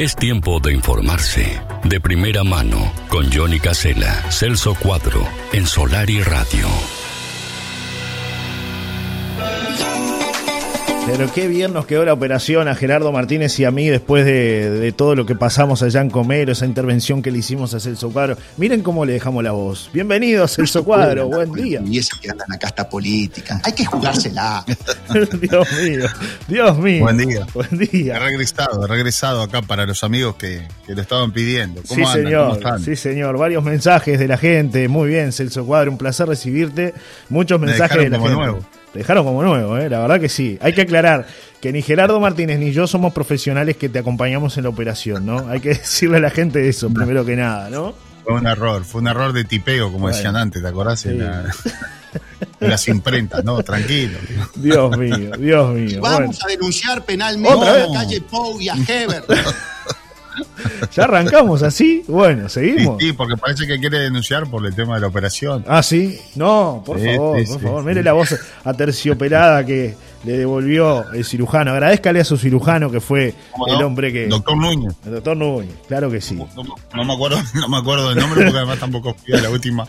Es 0.00 0.16
tiempo 0.16 0.60
de 0.60 0.72
informarse. 0.72 1.60
De 1.84 2.00
primera 2.00 2.42
mano, 2.42 2.90
con 3.10 3.30
Johnny 3.30 3.60
Casella, 3.60 4.24
Celso 4.30 4.74
Cuadro, 4.74 5.22
en 5.52 5.66
Solar 5.66 6.08
y 6.08 6.22
Radio. 6.22 6.68
Pero 11.10 11.32
qué 11.32 11.48
bien 11.48 11.72
nos 11.72 11.86
quedó 11.86 12.04
la 12.04 12.12
operación 12.12 12.68
a 12.68 12.76
Gerardo 12.76 13.10
Martínez 13.10 13.58
y 13.58 13.64
a 13.64 13.72
mí 13.72 13.88
después 13.88 14.24
de, 14.24 14.94
todo 14.96 15.16
lo 15.16 15.26
que 15.26 15.34
pasamos 15.34 15.82
allá 15.82 16.02
en 16.02 16.08
Comero, 16.08 16.52
esa 16.52 16.66
intervención 16.66 17.20
que 17.20 17.32
le 17.32 17.38
hicimos 17.38 17.74
a 17.74 17.80
Celso 17.80 18.10
Cuadro. 18.10 18.36
Miren 18.58 18.82
cómo 18.84 19.04
le 19.04 19.14
dejamos 19.14 19.42
la 19.42 19.50
voz. 19.50 19.90
Bienvenido, 19.92 20.46
Celso 20.46 20.84
Cuadro, 20.84 21.26
buen 21.26 21.52
día. 21.52 21.82
Y 21.84 21.98
esa 21.98 22.16
que 22.20 22.30
andan 22.30 22.52
acá 22.52 22.68
está 22.68 22.88
política. 22.88 23.60
Hay 23.64 23.72
que 23.72 23.84
jugársela. 23.84 24.64
Dios 25.40 25.72
mío, 25.72 26.06
Dios 26.46 26.78
mío. 26.78 27.02
Buen 27.02 27.18
día. 27.18 27.46
Buen 27.54 27.78
día. 27.90 28.16
He 28.16 28.20
regresado, 28.20 28.84
he 28.84 28.88
regresado 28.88 29.42
acá 29.42 29.62
para 29.62 29.86
los 29.86 30.04
amigos 30.04 30.36
que, 30.36 30.68
lo 30.86 31.02
estaban 31.02 31.32
pidiendo. 31.32 31.82
¿Cómo 31.88 32.06
sí, 32.06 32.12
señor. 32.12 32.60
Sí, 32.84 32.94
señor. 32.94 33.36
Varios 33.36 33.64
mensajes 33.64 34.16
de 34.16 34.28
la 34.28 34.38
gente. 34.38 34.86
Muy 34.86 35.08
bien, 35.08 35.32
Celso 35.32 35.66
Cuadro. 35.66 35.90
Un 35.90 35.98
placer 35.98 36.28
recibirte. 36.28 36.94
Muchos 37.28 37.60
mensajes 37.60 37.98
de 37.98 38.10
la 38.10 38.18
gente. 38.20 38.32
Nuevo 38.32 38.60
dejaron 38.94 39.24
como 39.24 39.42
nuevo, 39.42 39.78
¿eh? 39.78 39.88
la 39.88 40.00
verdad 40.00 40.20
que 40.20 40.28
sí. 40.28 40.58
Hay 40.60 40.72
que 40.72 40.82
aclarar 40.82 41.26
que 41.60 41.72
ni 41.72 41.82
Gerardo 41.82 42.18
Martínez 42.20 42.58
ni 42.58 42.72
yo 42.72 42.86
somos 42.86 43.12
profesionales 43.12 43.76
que 43.76 43.88
te 43.88 43.98
acompañamos 43.98 44.56
en 44.56 44.64
la 44.64 44.70
operación, 44.70 45.26
¿no? 45.26 45.48
Hay 45.48 45.60
que 45.60 45.68
decirle 45.74 46.18
a 46.18 46.20
la 46.20 46.30
gente 46.30 46.68
eso, 46.68 46.90
primero 46.90 47.24
que 47.24 47.36
nada, 47.36 47.70
¿no? 47.70 47.94
Fue 48.24 48.34
un 48.34 48.46
error, 48.46 48.84
fue 48.84 49.00
un 49.00 49.08
error 49.08 49.32
de 49.32 49.44
tipeo, 49.44 49.90
como 49.92 50.08
decían 50.08 50.36
antes, 50.36 50.62
¿te 50.62 50.68
acordás? 50.68 51.06
En, 52.58 52.68
las 52.68 52.88
imprentas, 52.88 53.44
no, 53.44 53.62
tranquilo. 53.62 54.18
Dios 54.56 54.98
mío, 54.98 55.30
Dios 55.38 55.74
mío. 55.74 56.00
Vamos 56.02 56.38
a 56.44 56.48
denunciar 56.48 57.04
penalmente 57.04 57.68
a 57.68 57.86
calle 57.94 58.20
Pou 58.20 58.60
y 58.60 58.68
a 58.68 58.74
Heber. 58.88 59.24
ya 60.92 61.04
arrancamos 61.04 61.62
así. 61.62 62.02
Bueno, 62.08 62.48
seguimos. 62.48 63.00
Sí, 63.00 63.12
porque 63.12 63.36
parece 63.36 63.66
que 63.66 63.78
quiere 63.78 64.00
denunciar 64.00 64.48
por 64.48 64.64
el 64.66 64.74
tema 64.74 64.94
de 64.94 65.00
la 65.02 65.06
operación. 65.06 65.64
Ah, 65.66 65.82
sí. 65.82 66.18
No, 66.34 66.82
por 66.84 66.98
favor, 66.98 67.44
por 67.44 67.60
favor. 67.60 67.84
Mire 67.84 68.02
la 68.02 68.12
voz 68.12 68.38
aterciopelada 68.64 69.64
que 69.64 69.94
le 70.24 70.38
devolvió 70.38 71.10
el 71.12 71.24
cirujano. 71.24 71.72
Agradezcale 71.72 72.20
a 72.20 72.24
su 72.24 72.36
cirujano 72.36 72.90
que 72.90 73.00
fue 73.00 73.34
el 73.66 73.82
hombre 73.82 74.12
que. 74.12 74.26
Doctor 74.28 74.56
Núñez. 74.56 74.94
El 75.04 75.12
doctor 75.12 75.36
Núñez, 75.36 75.74
claro 75.88 76.10
que 76.10 76.20
sí. 76.20 76.36
No, 76.94 77.04
me 77.04 77.12
acuerdo, 77.12 77.38
no 77.54 77.68
me 77.68 77.78
acuerdo 77.78 78.10
del 78.10 78.18
nombre 78.18 78.44
porque 78.44 78.58
además 78.58 78.78
tampoco 78.78 79.14
fui 79.14 79.34
a 79.34 79.40
la 79.40 79.50
última. 79.50 79.86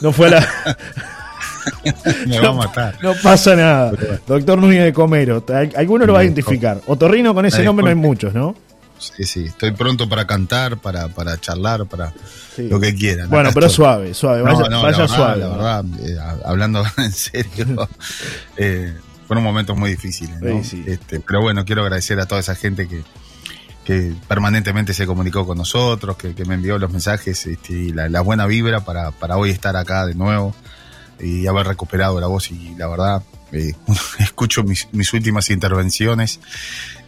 No 0.00 0.12
fue 0.12 0.30
la. 0.30 0.46
Me 2.26 2.40
va 2.40 2.48
a 2.48 2.52
matar. 2.52 2.98
No 3.02 3.12
pasa 3.22 3.54
nada. 3.54 3.92
Doctor 4.26 4.58
Núñez 4.58 4.84
de 4.84 4.92
Comero. 4.92 5.44
Alguno 5.76 6.06
lo 6.06 6.14
va 6.14 6.20
a 6.20 6.24
identificar. 6.24 6.80
Otorrino 6.86 7.34
con 7.34 7.44
ese 7.44 7.62
nombre 7.62 7.84
no 7.84 7.90
hay 7.90 7.96
muchos, 7.96 8.32
¿no? 8.34 8.54
Sí, 9.00 9.24
sí, 9.24 9.44
estoy 9.46 9.72
pronto 9.72 10.08
para 10.08 10.26
cantar, 10.26 10.76
para, 10.76 11.08
para 11.08 11.40
charlar, 11.40 11.86
para 11.86 12.12
lo 12.58 12.78
que 12.78 12.94
quieran. 12.94 13.30
Bueno, 13.30 13.50
pero 13.54 13.68
suave, 13.70 14.12
suave, 14.12 14.42
vaya, 14.42 15.08
suave. 15.08 15.40
La 15.40 15.48
verdad, 15.48 15.84
eh, 16.00 16.16
hablando 16.44 16.84
en 16.98 17.12
serio, 17.12 17.88
eh, 18.56 18.94
fueron 19.26 19.42
momentos 19.42 19.76
muy 19.76 19.90
difíciles. 19.90 20.36
Este, 20.86 21.20
pero 21.20 21.40
bueno, 21.40 21.64
quiero 21.64 21.82
agradecer 21.82 22.20
a 22.20 22.26
toda 22.26 22.40
esa 22.40 22.54
gente 22.54 22.86
que, 22.86 23.02
que 23.84 24.12
permanentemente 24.28 24.92
se 24.92 25.06
comunicó 25.06 25.46
con 25.46 25.56
nosotros, 25.56 26.16
que, 26.16 26.34
me 26.44 26.54
envió 26.54 26.78
los 26.78 26.90
mensajes 26.90 27.46
este, 27.46 27.72
y 27.72 27.92
la, 27.92 28.20
buena 28.20 28.46
vibra 28.46 28.84
para, 28.84 29.12
para 29.12 29.38
hoy 29.38 29.50
estar 29.50 29.76
acá 29.76 30.04
de 30.04 30.14
nuevo 30.14 30.54
y 31.18 31.46
haber 31.46 31.66
recuperado 31.66 32.20
la 32.20 32.26
voz 32.26 32.50
y 32.50 32.74
la 32.76 32.88
verdad 32.88 33.22
eh, 33.52 33.72
escucho 34.18 34.62
mis, 34.62 34.88
mis, 34.92 35.12
últimas 35.12 35.50
intervenciones 35.50 36.40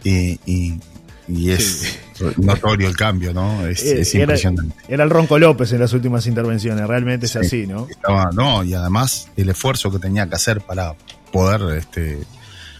y, 0.03 0.39
y 0.45 0.79
es 1.27 1.99
notorio 2.37 2.87
el 2.87 2.95
cambio, 2.95 3.33
¿no? 3.33 3.65
Es, 3.65 3.83
eh, 3.83 4.19
impresionante. 4.19 4.75
Era 4.87 5.03
el 5.03 5.09
Ronco 5.09 5.39
López 5.39 5.71
en 5.73 5.79
las 5.79 5.93
últimas 5.93 6.27
intervenciones, 6.27 6.87
realmente 6.87 7.25
es 7.25 7.35
así, 7.35 7.67
¿no? 7.67 7.87
no, 8.33 8.63
y 8.63 8.73
además 8.73 9.29
el 9.37 9.49
esfuerzo 9.49 9.91
que 9.91 9.99
tenía 9.99 10.27
que 10.27 10.35
hacer 10.35 10.61
para 10.61 10.95
poder, 11.31 11.77
este, 11.77 12.19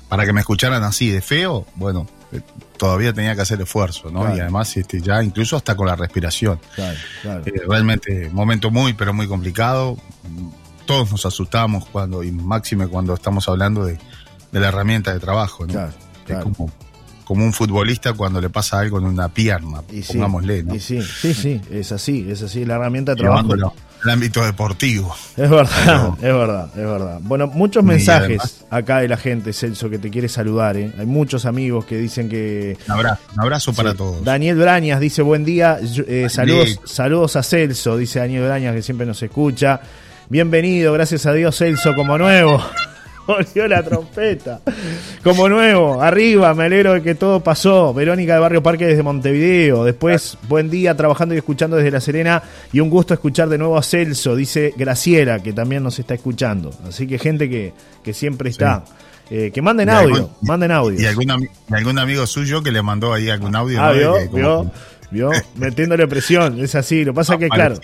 para 0.10 0.26
que 0.26 0.34
me 0.34 0.42
escucharan 0.42 0.84
así 0.84 1.10
de 1.10 1.22
feo, 1.22 1.66
bueno, 1.76 2.08
eh, 2.32 2.42
todavía 2.78 3.14
tenía 3.14 3.36
que 3.36 3.42
hacer 3.42 3.62
esfuerzo, 3.62 4.12
¿no? 4.12 4.36
Y 4.36 4.40
además, 4.40 4.76
este, 4.76 5.02
ya 5.02 5.24
incluso 5.24 5.56
hasta 5.56 5.76
con 5.76 5.88
la 5.88 5.96
respiración. 5.96 6.60
Claro, 6.76 6.98
eh, 7.46 7.62
realmente, 7.68 8.30
momento 8.32 8.72
muy, 8.72 8.94
pero 8.94 9.14
muy 9.14 9.28
complicado. 9.28 9.98
Todos 10.86 11.12
nos 11.12 11.26
asustamos 11.26 11.86
cuando, 11.86 12.24
y 12.24 12.32
máxime 12.32 12.88
cuando 12.88 13.14
estamos 13.14 13.48
hablando 13.48 13.86
de, 13.86 13.98
la 14.52 14.68
herramienta 14.68 15.14
de 15.14 15.20
trabajo, 15.20 15.66
¿no? 15.66 15.74
Claro, 16.26 16.44
como 16.44 16.72
como 17.24 17.44
un 17.44 17.54
futbolista 17.54 18.14
cuando 18.14 18.42
le 18.42 18.50
pasa 18.50 18.80
algo 18.80 18.98
en 18.98 19.06
una 19.06 19.30
pierna, 19.30 19.82
pongámosle, 20.08 20.64
¿no? 20.64 20.80
sí, 20.80 21.02
sí, 21.02 21.34
sí, 21.34 21.62
es 21.72 21.92
así, 21.92 22.26
es 22.30 22.42
así, 22.42 22.66
la 22.66 22.76
herramienta 22.76 23.16
de 23.16 23.22
trabajo. 23.22 23.54
El 24.04 24.10
ámbito 24.10 24.44
deportivo. 24.44 25.16
Es 25.38 25.50
verdad, 25.50 26.10
es 26.18 26.22
verdad, 26.22 26.70
es 26.76 26.84
verdad. 26.84 27.20
Bueno, 27.22 27.48
muchos 27.48 27.86
mensajes 27.86 28.66
acá 28.70 29.00
de 29.00 29.08
la 29.08 29.16
gente, 29.16 29.54
Celso, 29.54 29.90
que 29.90 29.98
te 29.98 30.10
quiere 30.10 30.28
saludar. 30.28 30.76
¿eh? 30.76 30.92
Hay 31.00 31.06
muchos 31.06 31.46
amigos 31.46 31.86
que 31.86 31.98
dicen 31.98 32.28
que. 32.28 32.78
Un 32.86 32.92
abrazo, 32.92 33.22
un 33.34 33.40
abrazo 33.40 33.74
para 33.74 33.94
todos. 33.94 34.22
Daniel 34.24 34.58
Brañas 34.58 35.00
dice: 35.00 35.22
Buen 35.22 35.46
día, 35.46 35.80
eh, 36.06 36.28
saludos, 36.30 36.82
saludos 36.84 37.38
a 37.38 37.44
Celso, 37.44 37.96
dice 37.96 38.20
Daniel 38.20 38.44
Brañas, 38.44 38.76
que 38.76 38.82
siempre 38.82 39.08
nos 39.08 39.24
escucha. 39.24 39.80
Bienvenido, 40.28 40.92
gracias 40.92 41.26
a 41.26 41.32
Dios, 41.32 41.58
Celso, 41.58 41.96
como 41.96 42.18
nuevo. 42.18 42.62
volvió 43.28 43.68
la 43.68 43.84
trompeta. 43.84 44.62
Como 45.24 45.48
nuevo, 45.50 46.02
arriba, 46.02 46.54
me 46.54 46.66
alegro 46.66 46.94
de 46.94 47.02
que 47.02 47.16
todo 47.16 47.42
pasó. 47.42 47.94
Verónica 47.94 48.34
de 48.34 48.40
Barrio 48.40 48.64
Parque 48.64 48.86
desde 48.86 49.04
Montevideo. 49.04 49.84
Después, 49.84 50.38
buen 50.48 50.70
día 50.70 50.96
trabajando 50.96 51.36
y 51.36 51.38
escuchando 51.38 51.78
desde 51.78 51.92
La 51.92 52.02
Serena. 52.02 52.44
Y 52.72 52.80
un 52.80 52.90
gusto 52.90 53.14
escuchar 53.14 53.50
de 53.50 53.58
nuevo 53.58 53.78
a 53.78 53.84
Celso, 53.84 54.36
dice 54.36 54.74
Graciela, 54.76 55.40
que 55.40 55.54
también 55.54 55.84
nos 55.84 55.98
está 56.00 56.14
escuchando. 56.14 56.72
Así 56.88 57.08
que 57.08 57.18
gente 57.18 57.50
que, 57.50 57.74
que 58.04 58.14
siempre 58.14 58.50
está. 58.50 58.84
Eh, 59.30 59.52
que 59.52 59.62
manden 59.62 59.90
audio, 59.90 60.30
manden 60.42 60.72
audio. 60.72 61.02
Y 61.02 61.06
algún, 61.06 61.98
amigo 61.98 62.28
suyo 62.28 62.62
que 62.62 62.72
le 62.72 62.82
mandó 62.82 63.14
ahí 63.14 63.30
algún 63.30 63.56
audio. 63.56 63.82
Ah, 63.82 63.92
vio, 63.92 64.70
vio, 65.12 65.32
metiéndole 65.56 66.08
presión. 66.08 66.60
Es 66.60 66.76
así, 66.76 67.06
lo 67.06 67.14
pasa 67.14 67.38
que, 67.38 67.48
claro. 67.48 67.76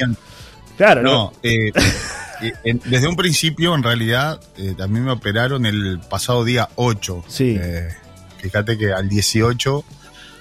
Claro, 0.77 1.01
¿no? 1.01 1.33
Eh, 1.43 1.71
desde 2.63 3.07
un 3.07 3.15
principio, 3.15 3.75
en 3.75 3.83
realidad, 3.83 4.39
eh, 4.57 4.73
también 4.77 5.05
me 5.05 5.11
operaron 5.11 5.65
el 5.65 5.99
pasado 5.99 6.43
día 6.43 6.69
8. 6.75 7.23
Sí. 7.27 7.57
Eh, 7.59 7.89
fíjate 8.37 8.77
que 8.77 8.93
al 8.93 9.09
18. 9.09 9.83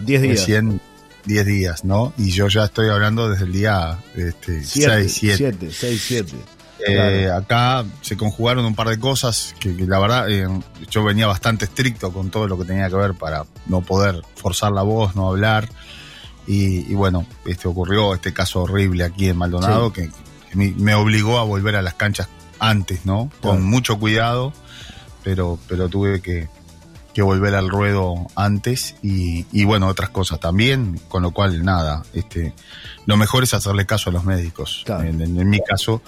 10 0.00 0.22
días. 0.22 0.47
10 1.25 1.47
días, 1.47 1.84
¿no? 1.84 2.12
Y 2.16 2.31
yo 2.31 2.48
ya 2.48 2.64
estoy 2.64 2.88
hablando 2.88 3.28
desde 3.28 3.44
el 3.44 3.53
día 3.53 3.98
este, 4.16 4.64
6, 4.64 5.12
7. 5.12 5.70
6, 5.70 6.04
7. 6.06 7.31
Acá 7.31 7.84
se 8.00 8.16
conjugaron 8.16 8.64
un 8.64 8.75
par 8.75 8.88
de 8.88 8.98
cosas 8.98 9.54
que, 9.58 9.75
la 9.87 9.98
verdad 9.98 10.31
eh, 10.31 10.47
yo 10.91 11.04
venía 11.04 11.26
bastante 11.26 11.66
estricto 11.66 12.12
con 12.12 12.31
todo 12.31 12.47
lo 12.47 12.56
que 12.56 12.64
tenía 12.64 12.88
que 12.88 12.97
ver 12.97 13.14
para 13.14 13.44
no 13.66 13.82
poder 13.82 14.22
forzar 14.37 14.72
la 14.72 14.82
voz, 14.82 15.16
no 15.16 15.28
hablar. 15.28 15.69
Y, 16.47 16.94
bueno, 16.94 17.26
este 17.44 17.69
ocurrió 17.69 18.14
este 18.14 18.32
caso 18.32 18.62
horrible 18.62 19.04
aquí 19.04 19.28
en 19.28 19.37
Maldonado 19.37 19.92
que, 19.92 20.08
me, 20.54 20.94
obligó 20.94 21.38
a 21.38 21.44
volver 21.44 21.76
a 21.76 21.82
las 21.82 21.94
canchas 21.94 22.28
antes, 22.59 23.04
¿no? 23.06 23.31
Con 23.41 23.62
mucho 23.62 23.98
cuidado, 23.98 24.53
pero, 25.22 25.59
pero 25.69 25.88
tuve 25.88 26.20
que, 26.20 26.48
volver 27.19 27.56
al 27.56 27.69
ruedo 27.69 28.28
antes 28.36 28.94
y, 29.03 29.64
bueno, 29.64 29.88
otras 29.88 30.10
cosas 30.10 30.38
también, 30.38 31.00
con 31.08 31.25
lo 31.25 31.32
cual 31.32 31.64
nada, 31.64 32.04
este, 32.14 32.53
lo 33.06 33.16
mejor 33.16 33.42
es 33.42 33.54
hacerle 33.54 33.87
caso 33.87 34.10
a 34.10 34.12
los 34.12 34.22
médicos. 34.22 34.84
En, 34.87 35.50
mi 35.50 35.58
caso, 35.60 36.00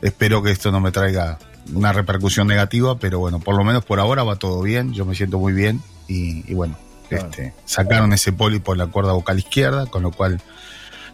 espero 0.00 0.40
que 0.40 0.52
esto 0.52 0.70
no 0.70 0.78
me 0.78 0.92
traiga 0.92 1.40
una 1.74 1.92
repercusión 1.92 2.46
negativa, 2.46 2.96
pero 3.00 3.18
bueno, 3.18 3.40
por 3.40 3.56
lo 3.56 3.64
menos 3.64 3.84
por 3.84 3.98
ahora 3.98 4.22
va 4.22 4.36
todo 4.36 4.62
bien, 4.62 4.92
yo 4.92 5.04
me 5.04 5.16
siento 5.16 5.40
muy 5.40 5.52
bien 5.52 5.82
y, 6.06 6.54
bueno, 6.54 6.78
este, 7.10 7.52
sacaron 7.64 8.12
ese 8.12 8.32
poli 8.32 8.60
por 8.60 8.76
la 8.76 8.86
cuerda 8.86 9.14
vocal 9.14 9.40
izquierda, 9.40 9.86
con 9.86 10.04
lo 10.04 10.12
cual 10.12 10.40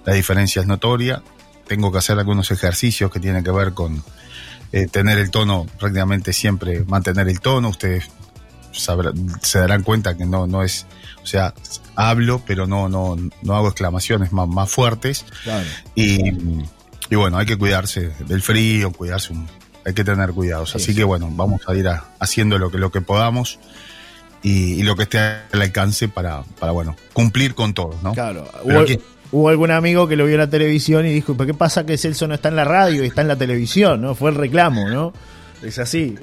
la 0.04 0.12
diferencia 0.12 0.60
es 0.60 0.68
notoria 0.68 1.22
tengo 1.66 1.90
que 1.92 1.98
hacer 1.98 2.18
algunos 2.18 2.50
ejercicios 2.50 3.10
que 3.10 3.20
tienen 3.20 3.44
que 3.44 3.50
ver 3.50 3.72
con 3.72 4.02
eh, 4.72 4.86
tener 4.86 5.18
el 5.18 5.30
tono, 5.30 5.66
prácticamente 5.78 6.32
siempre 6.32 6.84
mantener 6.84 7.28
el 7.28 7.40
tono. 7.40 7.68
Ustedes 7.68 8.10
se 8.72 9.58
darán 9.58 9.82
cuenta 9.82 10.16
que 10.16 10.26
no, 10.26 10.46
no 10.46 10.62
es, 10.62 10.86
o 11.22 11.26
sea, 11.26 11.54
hablo, 11.94 12.42
pero 12.44 12.66
no, 12.66 12.88
no, 12.88 13.16
no 13.42 13.54
hago 13.54 13.68
exclamaciones 13.68 14.32
más, 14.32 14.48
más 14.48 14.70
fuertes. 14.70 15.24
Y, 15.94 16.28
y, 17.08 17.14
bueno, 17.14 17.38
hay 17.38 17.46
que 17.46 17.56
cuidarse 17.56 18.10
del 18.26 18.42
frío, 18.42 18.92
cuidarse, 18.92 19.32
hay 19.86 19.94
que 19.94 20.04
tener 20.04 20.32
cuidados. 20.32 20.74
Así 20.74 20.94
que 20.94 21.04
bueno, 21.04 21.28
vamos 21.30 21.62
a 21.68 21.74
ir 21.74 21.88
haciendo 22.18 22.58
lo 22.58 22.70
que, 22.70 22.78
lo 22.78 22.90
que 22.90 23.00
podamos. 23.00 23.58
Y, 24.42 24.82
lo 24.82 24.94
que 24.94 25.04
esté 25.04 25.18
al 25.18 25.62
alcance 25.62 26.08
para, 26.08 26.42
para 26.58 26.72
bueno, 26.72 26.96
cumplir 27.14 27.54
con 27.54 27.72
todo, 27.72 27.98
¿no? 28.02 28.12
Claro 28.12 28.46
hubo 29.32 29.48
algún 29.48 29.70
amigo 29.70 30.06
que 30.08 30.16
lo 30.16 30.26
vio 30.26 30.34
en 30.34 30.40
la 30.40 30.50
televisión 30.50 31.06
y 31.06 31.12
dijo, 31.12 31.36
¿pero 31.36 31.48
qué 31.48 31.54
pasa 31.54 31.84
que 31.84 31.98
Celso 31.98 32.26
no 32.26 32.34
está 32.34 32.48
en 32.48 32.56
la 32.56 32.64
radio 32.64 33.04
y 33.04 33.08
está 33.08 33.22
en 33.22 33.28
la 33.28 33.36
televisión? 33.36 34.00
¿no? 34.00 34.14
Fue 34.14 34.30
el 34.30 34.36
reclamo, 34.36 34.88
¿no? 34.88 35.12
Es 35.62 35.78
así. 35.78 36.16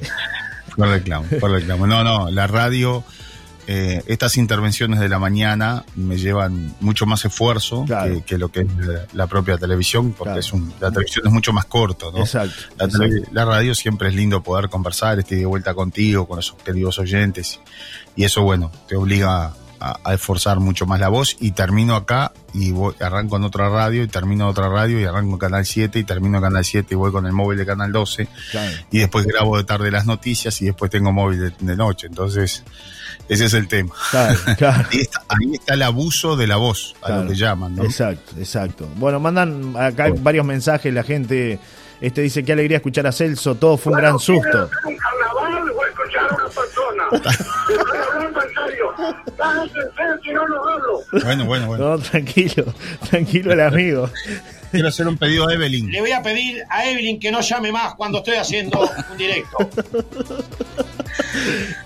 Fue 0.76 0.86
el 0.86 0.94
reclamo, 0.94 1.26
fue 1.40 1.50
el 1.50 1.56
reclamo. 1.56 1.88
No, 1.88 2.04
no, 2.04 2.30
la 2.32 2.48
radio 2.48 3.04
eh, 3.68 4.02
estas 4.08 4.38
intervenciones 4.38 5.00
de 5.00 5.08
la 5.08 5.20
mañana 5.20 5.86
me 5.96 6.18
llevan 6.18 6.76
mucho 6.80 7.06
más 7.06 7.24
esfuerzo 7.26 7.86
que, 8.26 8.38
lo 8.38 8.50
que 8.50 8.62
es 8.62 8.68
la 9.14 9.28
propia 9.28 9.58
televisión, 9.58 10.14
porque 10.14 10.40
es 10.40 10.52
un, 10.52 10.74
la 10.80 10.92
televisión 10.92 11.28
es 11.28 11.32
mucho 11.32 11.54
más 11.54 11.66
corto, 11.66 12.12
¿no? 12.12 12.20
Exacto. 12.20 12.54
La, 13.32 13.46
radio 13.46 13.76
siempre 13.76 14.10
es 14.10 14.16
lindo 14.16 14.42
poder 14.42 14.70
conversar, 14.70 15.20
estoy 15.20 15.38
de 15.38 15.46
vuelta 15.46 15.74
contigo, 15.74 16.28
con 16.28 16.40
esos 16.40 16.58
queridos 16.58 16.98
oyentes, 17.00 17.60
y 18.16 18.24
eso, 18.24 18.42
bueno, 18.42 18.72
te 18.88 18.96
obliga 18.96 19.54
a, 19.82 20.14
esforzar 20.14 20.60
mucho 20.60 20.86
más 20.86 21.00
la 21.00 21.10
voz 21.10 21.36
y 21.40 21.52
termino 21.52 21.96
acá 21.96 22.32
y 22.54 22.72
voy, 22.72 22.94
arranco 23.00 23.38
en 23.38 23.44
otra 23.44 23.70
radio 23.70 24.04
y 24.04 24.08
termino 24.08 24.46
en 24.46 24.50
otra 24.52 24.70
radio 24.70 25.00
y 25.00 25.06
arranco 25.06 25.34
en 25.34 25.40
Canal 25.40 25.66
7 25.66 26.00
y 26.00 26.04
termino 26.04 26.38
en 26.38 26.44
Canal 26.44 26.64
7 26.64 26.94
y 26.94 26.96
voy 26.96 27.12
con 27.12 27.26
el 27.26 27.34
móvil 27.34 27.58
de 27.58 27.66
Canal 27.66 27.92
12 27.92 28.28
y 28.92 29.00
después 29.00 29.26
grabo 29.26 29.58
de 29.58 29.64
tarde 29.64 29.90
las 29.90 30.06
noticias 30.06 30.62
y 30.62 30.66
después 30.66 30.92
tengo 30.92 31.12
móvil 31.12 31.54
de, 31.60 31.76
noche. 31.76 32.08
Entonces, 32.08 32.64
ese 33.28 33.46
es 33.46 33.54
el 33.54 33.68
tema. 33.68 33.94
Ahí, 34.14 35.54
está, 35.54 35.74
el 35.74 35.82
abuso 35.82 36.36
de 36.36 36.48
la 36.48 36.58
voz, 36.58 36.96
a 37.02 37.12
lo 37.12 37.28
que 37.28 37.36
llaman. 37.36 37.80
Exacto, 37.80 38.34
exacto. 38.38 38.88
Bueno, 38.98 39.20
mandan 39.20 39.76
acá 39.78 40.08
varios 40.20 40.46
mensajes 40.46 40.94
la 40.94 41.04
gente. 41.04 41.60
Este 42.00 42.22
dice, 42.22 42.44
qué 42.44 42.54
alegría 42.54 42.78
escuchar 42.78 43.06
a 43.06 43.12
Celso, 43.12 43.56
todo 43.56 43.78
fue 43.78 43.94
un 43.94 44.00
gran 44.00 44.18
susto. 44.18 44.70
Un 44.86 44.98
carnaval, 44.98 45.72
voy 45.72 45.86
a 45.86 45.90
escuchar 45.90 46.32
a 46.32 46.36
una 46.36 46.50
persona. 46.50 47.86
Bueno, 51.24 51.46
bueno, 51.46 51.68
bueno. 51.68 51.90
No, 51.90 52.00
tranquilo, 52.00 52.66
tranquilo 53.10 53.54
el 53.54 53.62
amigo. 53.62 54.10
Quiero 54.72 54.88
hacer 54.88 55.08
un 55.08 55.18
pedido 55.18 55.48
a 55.48 55.54
Evelyn. 55.54 55.92
Le 55.92 56.00
voy 56.00 56.12
a 56.12 56.22
pedir 56.22 56.64
a 56.70 56.86
Evelyn 56.90 57.20
que 57.20 57.32
no 57.32 57.42
llame 57.42 57.72
más 57.72 57.96
cuando 57.96 58.20
estoy 58.20 58.36
haciendo 58.36 58.80
un 59.12 59.18
directo. 59.18 59.58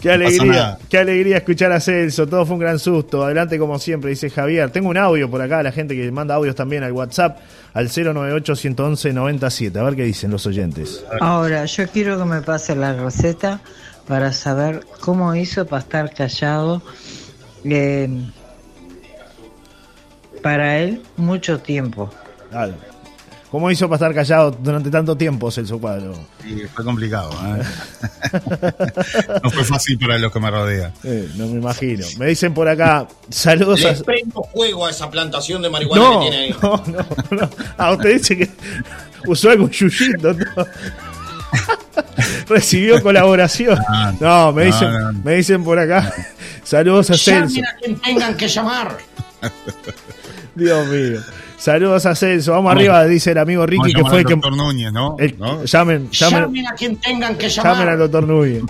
qué 0.01 0.11
alegría, 0.11 0.77
qué 0.87 0.99
alegría 0.99 1.37
escuchar 1.37 1.71
a 1.71 1.79
Celso, 1.79 2.27
todo 2.27 2.45
fue 2.45 2.53
un 2.55 2.59
gran 2.59 2.77
susto. 2.77 3.23
Adelante 3.23 3.57
como 3.57 3.79
siempre, 3.79 4.11
dice 4.11 4.29
Javier. 4.29 4.69
Tengo 4.69 4.89
un 4.89 4.97
audio 4.97 5.29
por 5.29 5.41
acá, 5.41 5.63
la 5.63 5.71
gente 5.71 5.95
que 5.95 6.11
manda 6.11 6.35
audios 6.35 6.55
también 6.55 6.83
al 6.83 6.91
WhatsApp, 6.91 7.39
al 7.73 7.89
098-111-97. 7.89 9.75
A 9.77 9.83
ver 9.83 9.95
qué 9.95 10.03
dicen 10.03 10.29
los 10.29 10.45
oyentes. 10.45 11.03
Ahora, 11.19 11.65
yo 11.65 11.87
quiero 11.87 12.19
que 12.19 12.25
me 12.25 12.41
pase 12.41 12.75
la 12.75 12.93
receta 12.93 13.61
para 14.07 14.33
saber 14.33 14.85
cómo 14.99 15.35
hizo 15.35 15.65
para 15.65 15.81
estar 15.81 16.13
callado 16.13 16.81
eh, 17.63 18.09
para 20.41 20.79
él 20.79 21.01
mucho 21.17 21.59
tiempo. 21.59 22.11
¿Cómo 23.49 23.71
hizo 23.71 23.87
para 23.87 23.95
estar 23.95 24.13
callado 24.13 24.51
durante 24.51 24.89
tanto 24.89 25.15
tiempo, 25.15 25.49
Celso 25.49 25.79
Cuadro? 25.79 26.13
Sí, 26.43 26.63
fue 26.73 26.83
complicado. 26.83 27.31
¿eh? 27.31 27.63
no 29.43 29.49
fue 29.49 29.63
fácil 29.63 29.97
para 29.97 30.17
los 30.17 30.31
que 30.31 30.39
me 30.39 30.51
rodean. 30.51 30.93
no 31.35 31.47
me 31.47 31.59
imagino. 31.59 32.05
Me 32.19 32.27
dicen 32.27 32.53
por 32.53 32.67
acá, 32.67 33.07
saludos 33.29 33.79
Le 33.79 33.89
a... 33.89 33.93
prendo 33.95 34.41
juego 34.41 34.85
a 34.85 34.91
esa 34.91 35.09
plantación 35.09 35.61
de 35.61 35.69
marihuana 35.69 36.19
que 36.19 36.29
tiene 36.29 36.37
ahí. 36.37 36.55
No, 36.61 36.83
no, 36.85 37.05
no. 37.31 37.49
Ah, 37.77 37.93
usted 37.93 38.13
dice 38.13 38.37
que 38.37 38.49
usó 39.25 39.49
algún 39.49 39.69
yuyito. 39.69 40.33
¿no? 40.33 40.65
Recibió 42.49 43.01
colaboración. 43.01 43.79
Ah, 43.87 44.13
no, 44.19 44.51
me 44.51 44.65
dicen, 44.65 44.89
me 45.23 45.35
dicen 45.35 45.63
por 45.63 45.79
acá. 45.79 46.11
Saludos 46.63 47.11
a 47.11 47.17
Celso. 47.17 47.61
a 47.61 47.77
quien 47.79 47.99
tengan 47.99 48.35
que 48.35 48.47
llamar. 48.47 48.97
Dios 50.55 50.87
mío. 50.87 51.19
Saludos 51.57 52.05
a 52.05 52.15
Celso. 52.15 52.51
Vamos 52.51 52.71
arriba, 52.71 53.05
dice 53.05 53.31
el 53.31 53.37
amigo 53.37 53.65
Ricky, 53.65 53.93
que 53.93 54.03
fue 54.03 54.19
el 54.19 54.25
que. 54.25 54.35
Núñez, 54.35 54.91
¿no? 54.91 55.17
Llamen, 55.65 56.09
llamen, 56.11 56.67
a 56.67 56.73
quien 56.73 56.97
tengan 56.97 57.35
que 57.35 57.49
llamar. 57.49 57.73
Llamen 57.73 57.89
al 57.89 57.99
doctor 57.99 58.27
Núñez. 58.27 58.63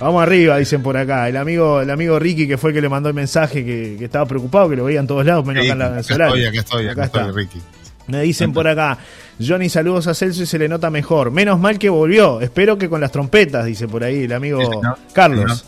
Vamos 0.00 0.22
arriba, 0.22 0.56
dicen 0.56 0.82
por 0.82 0.96
acá. 0.96 1.28
El 1.28 1.36
amigo, 1.36 1.80
el 1.80 1.90
amigo 1.90 2.18
Ricky, 2.18 2.48
que 2.48 2.56
fue 2.56 2.70
el 2.70 2.74
que 2.74 2.80
le 2.80 2.88
mandó 2.88 3.08
el 3.08 3.14
mensaje, 3.14 3.64
que, 3.64 4.02
estaba 4.02 4.26
preocupado, 4.26 4.70
que 4.70 4.76
lo 4.76 4.84
veía 4.84 5.00
en 5.00 5.06
todos 5.06 5.26
lados, 5.26 5.44
menos 5.44 5.64
acá 5.64 5.72
en 5.72 5.78
la 5.78 5.86
Acá 5.86 6.00
estoy, 6.00 6.44
acá 6.44 6.58
estoy, 6.58 6.88
acá, 6.88 7.04
estoy, 7.04 7.32
Ricky. 7.32 7.60
Me 8.06 8.22
dicen 8.22 8.52
por 8.52 8.66
acá, 8.66 8.98
Johnny, 9.38 9.68
saludos 9.68 10.06
a 10.06 10.14
Celso 10.14 10.42
y 10.42 10.46
se 10.46 10.58
le 10.58 10.68
nota 10.68 10.90
mejor. 10.90 11.30
Menos 11.30 11.60
mal 11.60 11.78
que 11.78 11.88
volvió. 11.88 12.40
Espero 12.40 12.76
que 12.76 12.88
con 12.88 13.00
las 13.00 13.12
trompetas, 13.12 13.64
dice 13.66 13.86
por 13.86 14.02
ahí 14.04 14.24
el 14.24 14.32
amigo 14.32 14.80
Carlos. 15.12 15.66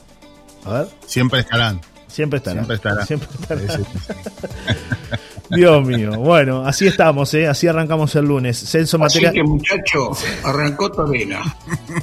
A 0.65 0.73
ver. 0.73 0.89
Siempre 1.07 1.41
estarán. 1.41 1.81
Siempre 2.09 2.39
estarán. 2.39 2.67
Siempre 3.07 3.29
estarán. 3.41 3.87
Dios 5.51 5.87
mío. 5.87 6.13
Bueno, 6.13 6.67
así 6.67 6.87
estamos, 6.87 7.33
¿eh? 7.35 7.47
Así 7.47 7.67
arrancamos 7.67 8.15
el 8.17 8.25
lunes. 8.25 8.59
Celso 8.59 8.99
Materia. 8.99 9.31
Así 9.31 9.39
que, 9.39 9.45
muchacho, 9.45 10.11
arrancó 10.45 10.91
Tavena. 10.91 11.43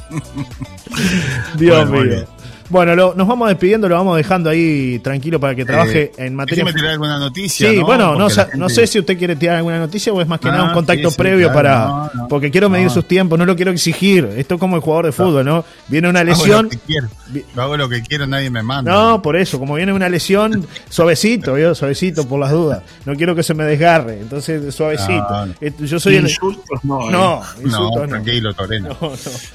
Dios 1.57 1.89
mío. 1.89 1.99
Bueno, 1.99 2.27
nos 2.69 3.27
vamos 3.27 3.49
despidiendo, 3.49 3.89
lo 3.89 3.95
vamos 3.95 4.17
dejando 4.17 4.49
ahí 4.49 4.99
tranquilo 4.99 5.39
para 5.39 5.55
que 5.55 5.65
trabaje 5.65 6.11
eh, 6.17 6.25
en 6.25 6.35
materia. 6.35 6.63
¿Quiere 6.63 6.77
tirar 6.77 6.91
alguna 6.93 7.17
noticia? 7.17 7.69
Sí, 7.69 7.79
bueno, 7.79 8.15
no, 8.15 8.27
no, 8.55 8.69
sé 8.69 8.87
si 8.87 8.99
usted 8.99 9.17
quiere 9.17 9.35
tirar 9.35 9.57
alguna 9.57 9.79
nocia 9.79 10.13
o 10.13 10.21
es 10.21 10.27
más 10.27 10.39
que 10.39 10.47
nada 10.47 10.65
un 10.65 10.73
contacto 10.73 11.11
previo 11.11 11.51
para. 11.51 12.11
porque 12.29 12.51
quiero 12.51 12.69
medir 12.69 12.89
sus 12.89 13.07
tiempos, 13.07 13.37
no 13.39 13.45
lo 13.45 13.55
quiero 13.55 13.71
exigir. 13.71 14.25
Esto 14.37 14.55
es 14.55 14.59
como 14.59 14.75
el 14.75 14.81
jugador 14.81 15.05
de 15.05 15.11
fútbol, 15.11 15.45
¿no? 15.45 15.65
Viene 15.87 16.09
una 16.09 16.23
lesión. 16.23 16.49
Hago 16.51 16.63
lo 16.63 16.69
que 16.69 16.77
quiero, 16.79 17.07
hago 17.55 17.77
lo 17.77 17.89
que 17.89 18.01
quiero 18.01 18.27
nadie 18.27 18.49
me 18.49 18.63
manda. 18.63 18.91
No, 18.91 19.21
por 19.21 19.35
eso, 19.35 19.59
como 19.59 19.75
viene 19.75 19.93
una 19.93 20.09
lesión, 20.09 20.67
suavecito, 20.89 21.57
yo, 21.57 21.73
suavecito 21.75 22.27
por 22.27 22.39
las 22.39 22.51
dudas. 22.51 22.83
No 23.05 23.15
quiero 23.15 23.35
que 23.35 23.43
se 23.43 23.53
me 23.53 23.63
desgarre, 23.63 24.19
entonces 24.19 24.73
suavecito. 24.73 25.47
Yo 25.79 25.99
soy 25.99 26.17
insultos, 26.17 26.79
el. 26.83 26.89
No, 26.89 27.09
no, 27.09 27.41
eh. 27.59 27.63
no, 27.63 28.07
tranquilo, 28.07 28.53
Toreno. 28.53 28.97
No, 29.01 29.11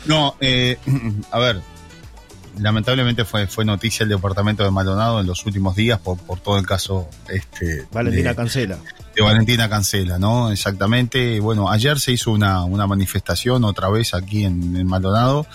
no. 0.07 0.35
Eh, 0.41 0.79
a 1.31 1.39
ver 1.39 1.74
lamentablemente 2.59 3.25
fue, 3.25 3.47
fue 3.47 3.65
noticia 3.65 4.05
el 4.05 4.11
departamento 4.11 4.65
de 4.65 4.71
Maldonado 4.71 5.21
en 5.21 5.27
los 5.27 5.45
últimos 5.47 5.75
días 5.77 5.99
por, 5.99 6.19
por 6.19 6.41
todo 6.41 6.59
el 6.59 6.67
caso 6.67 7.09
este 7.29 7.87
Valentina 7.93 8.35
Cancela. 8.35 8.79
De 9.15 9.23
Valentina 9.23 9.69
Cancela, 9.69 10.19
¿no? 10.19 10.51
Exactamente. 10.51 11.41
Bueno, 11.41 11.71
ayer 11.71 11.99
se 12.01 12.13
hizo 12.13 12.31
una, 12.31 12.65
una 12.65 12.87
manifestación 12.87 13.65
otra 13.65 13.89
vez 13.89 14.15
aquí 14.15 14.45
en, 14.45 14.87
Maldonado, 14.87 15.47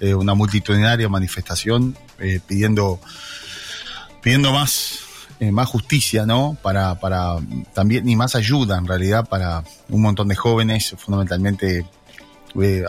eh, 0.00 0.14
una 0.14 0.34
multitudinaria 0.34 1.08
manifestación 1.08 1.96
eh, 2.18 2.40
pidiendo, 2.46 3.00
pidiendo 4.22 4.52
más, 4.52 5.00
eh, 5.40 5.52
más 5.52 5.68
justicia, 5.68 6.26
¿no? 6.26 6.56
Para, 6.62 6.98
para 7.00 7.36
también, 7.74 8.08
y 8.08 8.16
más 8.16 8.34
ayuda 8.34 8.78
en 8.78 8.86
realidad 8.86 9.28
para 9.28 9.64
un 9.88 10.02
montón 10.02 10.28
de 10.28 10.36
jóvenes, 10.36 10.94
fundamentalmente 10.98 11.84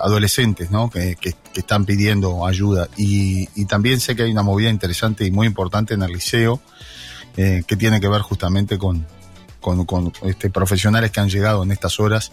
adolescentes 0.01 0.71
¿no? 0.71 0.89
Que, 0.89 1.15
que, 1.15 1.35
están 1.55 1.85
pidiendo 1.85 2.45
ayuda. 2.45 2.87
Y, 2.97 3.47
y, 3.55 3.65
también 3.65 3.99
sé 3.99 4.15
que 4.15 4.23
hay 4.23 4.31
una 4.31 4.43
movida 4.43 4.69
interesante 4.69 5.25
y 5.25 5.31
muy 5.31 5.47
importante 5.47 5.93
en 5.93 6.01
el 6.01 6.11
liceo 6.11 6.59
eh, 7.35 7.63
que 7.65 7.75
tiene 7.75 7.99
que 7.99 8.07
ver 8.07 8.21
justamente 8.21 8.77
con, 8.77 9.07
con, 9.59 10.13
este, 10.23 10.51
profesionales 10.51 11.09
que 11.09 11.19
han 11.19 11.29
llegado 11.29 11.63
en 11.63 11.71
estas 11.71 11.99
horas 11.99 12.31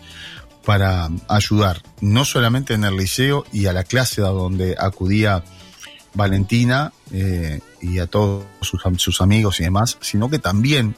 para 0.66 1.08
ayudar, 1.26 1.80
no 2.02 2.26
solamente 2.26 2.74
en 2.74 2.84
el 2.84 2.98
liceo 2.98 3.46
y 3.50 3.64
a 3.64 3.72
la 3.72 3.84
clase 3.84 4.20
a 4.20 4.26
donde 4.26 4.76
acudía 4.78 5.42
Valentina 6.12 6.92
eh, 7.12 7.60
y 7.80 7.98
a 7.98 8.08
todos 8.08 8.44
sus, 8.60 8.82
sus, 8.98 9.22
amigos 9.22 9.60
y 9.60 9.64
demás, 9.64 9.96
sino 10.02 10.28
que 10.28 10.38
también 10.38 10.96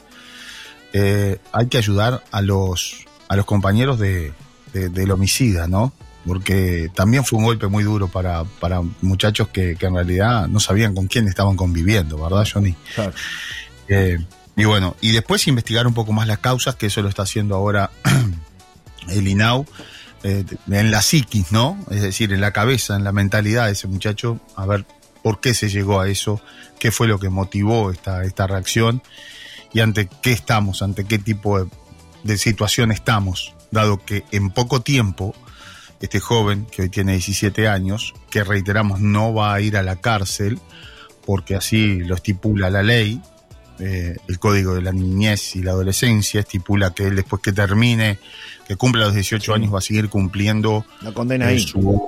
eh, 0.91 1.39
hay 1.53 1.67
que 1.67 1.77
ayudar 1.77 2.25
a 2.29 2.41
los, 2.41 3.05
a 3.29 3.37
los 3.37 3.45
compañeros 3.45 3.99
de, 3.99 4.33
de, 4.73 4.89
del 4.89 5.11
homicida, 5.11 5.67
¿no? 5.67 5.93
Porque 6.25 6.89
también 6.93 7.25
fue 7.25 7.39
un 7.39 7.45
golpe 7.45 7.67
muy 7.67 7.83
duro 7.83 8.07
para, 8.07 8.43
para 8.43 8.81
muchachos 9.01 9.49
que, 9.49 9.75
que, 9.75 9.85
en 9.85 9.95
realidad 9.95 10.47
no 10.47 10.59
sabían 10.59 10.95
con 10.95 11.07
quién 11.07 11.27
estaban 11.27 11.55
conviviendo, 11.55 12.17
¿verdad, 12.17 12.47
Johnny? 12.51 12.75
Claro. 12.95 13.13
Eh, 13.87 14.17
y 14.55 14.65
bueno, 14.65 14.95
y 15.01 15.11
después 15.11 15.47
investigar 15.47 15.87
un 15.87 15.93
poco 15.93 16.13
más 16.13 16.27
las 16.27 16.39
causas, 16.39 16.75
que 16.75 16.85
eso 16.87 17.01
lo 17.01 17.09
está 17.09 17.23
haciendo 17.23 17.55
ahora 17.55 17.91
el 19.09 19.27
INAU, 19.27 19.65
eh, 20.23 20.45
en 20.69 20.91
la 20.91 21.01
psiquis, 21.01 21.51
¿no? 21.51 21.77
Es 21.89 22.01
decir, 22.01 22.31
en 22.31 22.39
la 22.39 22.51
cabeza, 22.51 22.95
en 22.95 23.03
la 23.03 23.11
mentalidad 23.11 23.65
de 23.65 23.73
ese 23.73 23.87
muchacho, 23.87 24.39
a 24.55 24.65
ver 24.65 24.85
por 25.21 25.39
qué 25.41 25.53
se 25.53 25.69
llegó 25.69 25.99
a 25.99 26.07
eso, 26.07 26.41
qué 26.79 26.91
fue 26.91 27.07
lo 27.07 27.19
que 27.19 27.29
motivó 27.29 27.91
esta, 27.91 28.23
esta 28.23 28.47
reacción 28.47 29.01
y 29.73 29.79
ante 29.79 30.07
qué 30.21 30.31
estamos, 30.31 30.81
ante 30.81 31.05
qué 31.05 31.17
tipo 31.17 31.59
de, 31.59 31.69
de 32.23 32.37
situación 32.37 32.91
estamos, 32.91 33.53
dado 33.71 34.03
que 34.05 34.23
en 34.31 34.51
poco 34.51 34.81
tiempo 34.81 35.35
este 36.03 36.19
joven 36.19 36.67
que 36.69 36.81
hoy 36.81 36.89
tiene 36.89 37.13
17 37.13 37.69
años, 37.69 38.13
que 38.29 38.43
reiteramos 38.43 38.99
no 38.99 39.33
va 39.33 39.53
a 39.53 39.61
ir 39.61 39.77
a 39.77 39.83
la 39.83 40.01
cárcel, 40.01 40.59
porque 41.25 41.55
así 41.55 41.99
lo 41.99 42.15
estipula 42.15 42.69
la 42.69 42.83
ley, 42.83 43.21
eh, 43.79 44.17
el 44.27 44.37
Código 44.37 44.75
de 44.75 44.81
la 44.81 44.91
Niñez 44.91 45.55
y 45.55 45.63
la 45.63 45.71
Adolescencia 45.71 46.41
estipula 46.41 46.93
que 46.93 47.07
él 47.07 47.15
después 47.15 47.41
que 47.41 47.53
termine, 47.53 48.19
que 48.67 48.75
cumpla 48.75 49.05
los 49.05 49.13
18 49.13 49.53
años, 49.53 49.73
va 49.73 49.77
a 49.77 49.81
seguir 49.81 50.09
cumpliendo 50.09 50.85
la 50.99 51.13
condena 51.13 51.47
ahí. 51.47 51.61
su 51.61 52.05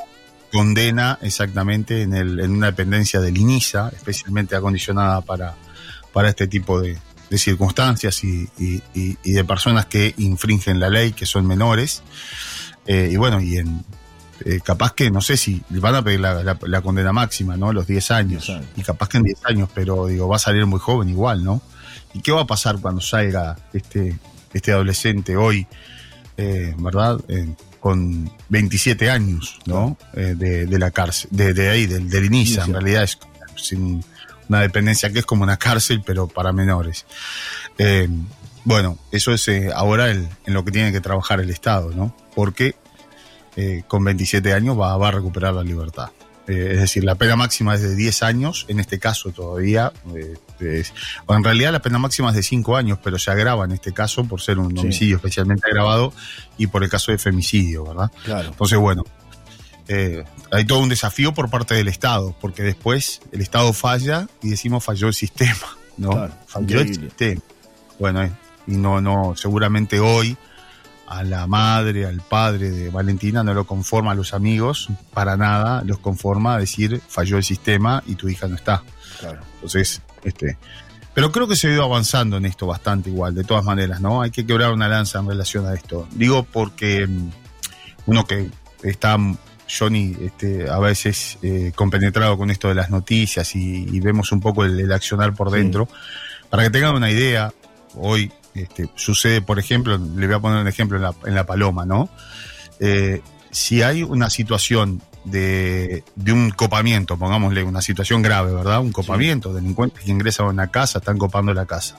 condena 0.52 1.18
exactamente 1.22 2.02
en, 2.02 2.16
el, 2.16 2.42
en 2.42 2.52
una 2.52 2.68
dependencia 2.68 3.22
del 3.22 3.38
INISA, 3.38 3.94
especialmente 3.96 4.58
acondicionada 4.58 5.22
para, 5.22 5.56
para 6.12 6.28
este 6.28 6.48
tipo 6.48 6.82
de, 6.82 6.98
circunstancias 7.32 8.24
y, 8.24 8.50
y, 8.58 9.32
de 9.32 9.44
personas 9.44 9.86
que 9.86 10.14
infringen 10.18 10.80
la 10.80 10.90
ley, 10.90 11.14
que 11.14 11.26
son 11.26 11.46
menores. 11.46 12.04
Eh, 12.86 13.10
y 13.12 13.18
bueno, 13.18 13.42
y 13.42 13.58
en, 13.58 13.84
eh, 14.46 14.60
capaz 14.64 14.94
que, 14.94 15.10
no 15.10 15.22
sé 15.22 15.38
si 15.38 15.62
van 15.70 15.96
a 15.96 16.04
pedir 16.04 16.20
la, 16.20 16.82
condena 16.82 17.12
máxima, 17.12 17.58
¿no? 17.58 17.74
Los 17.74 17.88
10 17.88 18.12
años. 18.12 18.52
Y 18.76 18.84
capaz 18.84 19.10
que 19.10 19.18
en 19.18 19.24
10 19.24 19.40
años, 19.46 19.70
pero 19.74 20.08
digo, 20.08 20.28
va 20.28 20.36
a 20.36 20.40
salir 20.40 20.66
muy 20.66 20.80
joven 20.80 21.10
igual, 21.10 21.44
¿no? 21.44 21.62
¿Y 22.14 22.22
qué 22.22 22.32
va 22.32 22.42
a 22.42 22.48
pasar 22.48 22.80
cuando 22.80 23.02
salga 23.02 23.58
este, 23.74 24.18
este 24.54 24.72
adolescente 24.72 25.36
hoy, 25.36 25.68
eh, 26.38 26.74
¿verdad? 26.78 27.20
con 27.80 28.32
27 28.50 29.12
años, 29.12 29.60
¿no? 29.68 29.96
de, 30.14 30.66
la 30.80 30.90
cárcel, 30.90 31.30
de, 31.32 31.70
ahí, 31.70 31.86
del, 31.86 32.10
del 32.10 32.26
inicio, 32.26 32.64
en 32.64 32.74
realidad 32.74 33.04
es 33.04 33.20
sin 33.58 34.04
una 34.50 34.62
dependencia 34.62 35.12
que 35.12 35.20
es 35.20 35.26
como 35.26 35.44
una 35.44 35.58
cárcel, 35.58 36.04
pero 36.06 36.28
para 36.28 36.52
menores. 36.52 37.06
bueno, 38.64 38.98
eso 39.12 39.34
es 39.34 39.50
ahora 39.74 40.12
en 40.12 40.30
lo 40.46 40.64
que 40.66 40.72
tiene 40.72 40.92
que 40.92 41.02
trabajar 41.02 41.40
el 41.40 41.50
Estado, 41.50 41.92
¿no? 41.92 42.16
Porque 42.36 42.76
eh, 43.58 43.84
con 43.88 44.04
27 44.04 44.54
años 44.54 44.78
va, 44.78 44.94
a 44.94 45.12
recuperar 45.12 45.54
la 45.54 45.64
libertad. 45.64 46.10
Eh, 46.48 46.72
es 46.74 46.80
decir, 46.80 47.06
la 47.06 47.16
pena 47.16 47.38
máxima 47.38 47.74
es 47.74 47.82
de 47.82 47.96
10 47.96 48.24
años, 48.24 48.66
en 48.68 48.80
este 48.80 49.00
caso 49.00 49.32
todavía, 49.32 49.94
eh, 50.14 50.84
o 51.26 51.34
en 51.34 51.44
realidad 51.44 51.72
la 51.72 51.82
pena 51.82 51.98
máxima 51.98 52.30
es 52.30 52.36
de 52.36 52.44
5 52.44 52.76
años, 52.76 53.00
pero 53.02 53.18
se 53.18 53.32
agrava 53.32 53.64
en 53.64 53.72
este 53.72 53.94
caso 53.94 54.26
por 54.26 54.42
ser 54.42 54.60
un 54.60 54.78
homicidio 54.78 55.16
especialmente 55.16 55.68
agravado 55.68 56.14
y 56.58 56.68
por 56.68 56.84
el 56.84 56.90
caso 56.90 57.14
de 57.14 57.18
femicidio, 57.18 57.86
¿verdad? 57.86 58.12
Claro. 58.26 58.50
Entonces, 58.50 58.78
bueno, 58.78 59.06
hay 60.52 60.66
todo 60.66 60.80
un 60.80 60.90
desafío 60.90 61.34
por 61.34 61.50
parte 61.50 61.76
del 61.76 61.88
Estado, 61.88 62.36
porque 62.40 62.64
después 62.64 63.22
el 63.32 63.42
Estado 63.42 63.72
falla 63.74 64.28
y 64.42 64.50
decimos 64.50 64.84
falló 64.84 65.08
el 65.08 65.14
sistema, 65.14 65.78
¿no? 65.98 66.30
falló 66.48 66.82
el 66.82 66.96
sistema. 66.96 67.42
Bueno, 68.00 68.30
y 68.68 68.78
no, 68.78 69.00
no, 69.02 69.36
seguramente 69.36 70.00
hoy 70.00 70.38
a 71.08 71.24
la 71.24 71.46
madre, 71.48 72.06
al 72.06 72.22
padre 72.22 72.72
de 72.72 72.90
Valentina, 72.90 73.44
no 73.44 73.54
lo 73.54 73.66
conforma 73.66 74.12
a 74.12 74.16
los 74.16 74.34
amigos, 74.34 74.90
para 75.14 75.38
nada 75.38 75.84
los 75.84 76.00
conforma 76.00 76.56
a 76.56 76.60
decir 76.60 77.02
falló 77.08 77.38
el 77.38 77.44
sistema 77.44 78.04
y 78.08 78.16
tu 78.16 78.28
hija 78.28 78.48
no 78.48 78.56
está. 78.56 78.84
Claro. 79.20 79.42
Entonces, 79.56 80.02
este. 80.24 80.58
Pero 81.14 81.32
creo 81.32 81.48
que 81.48 81.56
se 81.56 81.68
ha 81.68 81.72
ido 81.72 81.84
avanzando 81.84 82.38
en 82.38 82.46
esto 82.46 82.68
bastante 82.68 83.10
igual, 83.10 83.34
de 83.36 83.46
todas 83.46 83.64
maneras, 83.64 84.02
¿no? 84.02 84.22
Hay 84.22 84.32
que 84.32 84.46
quebrar 84.46 84.74
una 84.74 84.90
lanza 84.90 85.20
en 85.20 85.30
relación 85.30 85.66
a 85.66 85.74
esto. 85.74 86.08
Digo 86.12 86.44
porque 86.44 87.08
mm, 87.08 87.30
uno 88.08 88.26
que 88.26 88.50
está, 88.84 89.18
Johnny, 89.68 90.16
este, 90.22 90.70
a 90.70 90.80
veces 90.80 91.38
eh, 91.42 91.72
compenetrado 91.76 92.38
con 92.38 92.52
esto 92.52 92.68
de 92.68 92.76
las 92.76 92.90
noticias 92.90 93.56
y, 93.56 94.00
vemos 94.00 94.32
un 94.32 94.40
poco 94.40 94.64
el, 94.64 94.92
accionar 94.92 95.34
por 95.34 95.52
dentro, 95.52 95.88
para 96.50 96.64
que 96.64 96.70
tengan 96.70 96.96
una 96.96 97.10
idea, 97.10 97.54
hoy 97.96 98.32
este, 98.54 98.90
sucede, 98.96 99.42
por 99.42 99.60
ejemplo, 99.60 99.98
le 99.98 100.28
voy 100.28 100.36
a 100.36 100.40
poner 100.40 100.62
un 100.62 100.68
ejemplo 100.68 100.98
en 101.26 101.36
la, 101.36 101.46
Paloma, 101.46 101.86
¿no? 101.86 102.10
Eh, 102.80 103.22
si 103.52 103.82
hay 103.82 104.04
una 104.04 104.30
situación 104.30 105.02
de, 105.26 106.04
un 106.28 106.52
copamiento, 106.52 107.18
pongámosle 107.18 107.64
una 107.64 107.82
situación 107.82 108.22
grave, 108.22 108.54
¿verdad? 108.54 108.80
Un 108.80 108.92
copamiento, 108.92 109.54
delincuentes 109.54 110.04
que 110.04 110.12
ingresan 110.12 110.48
a 110.48 110.50
una 110.50 110.68
casa, 110.68 111.00
están 111.00 111.18
copando 111.18 111.54
la 111.54 111.66
casa. 111.66 111.98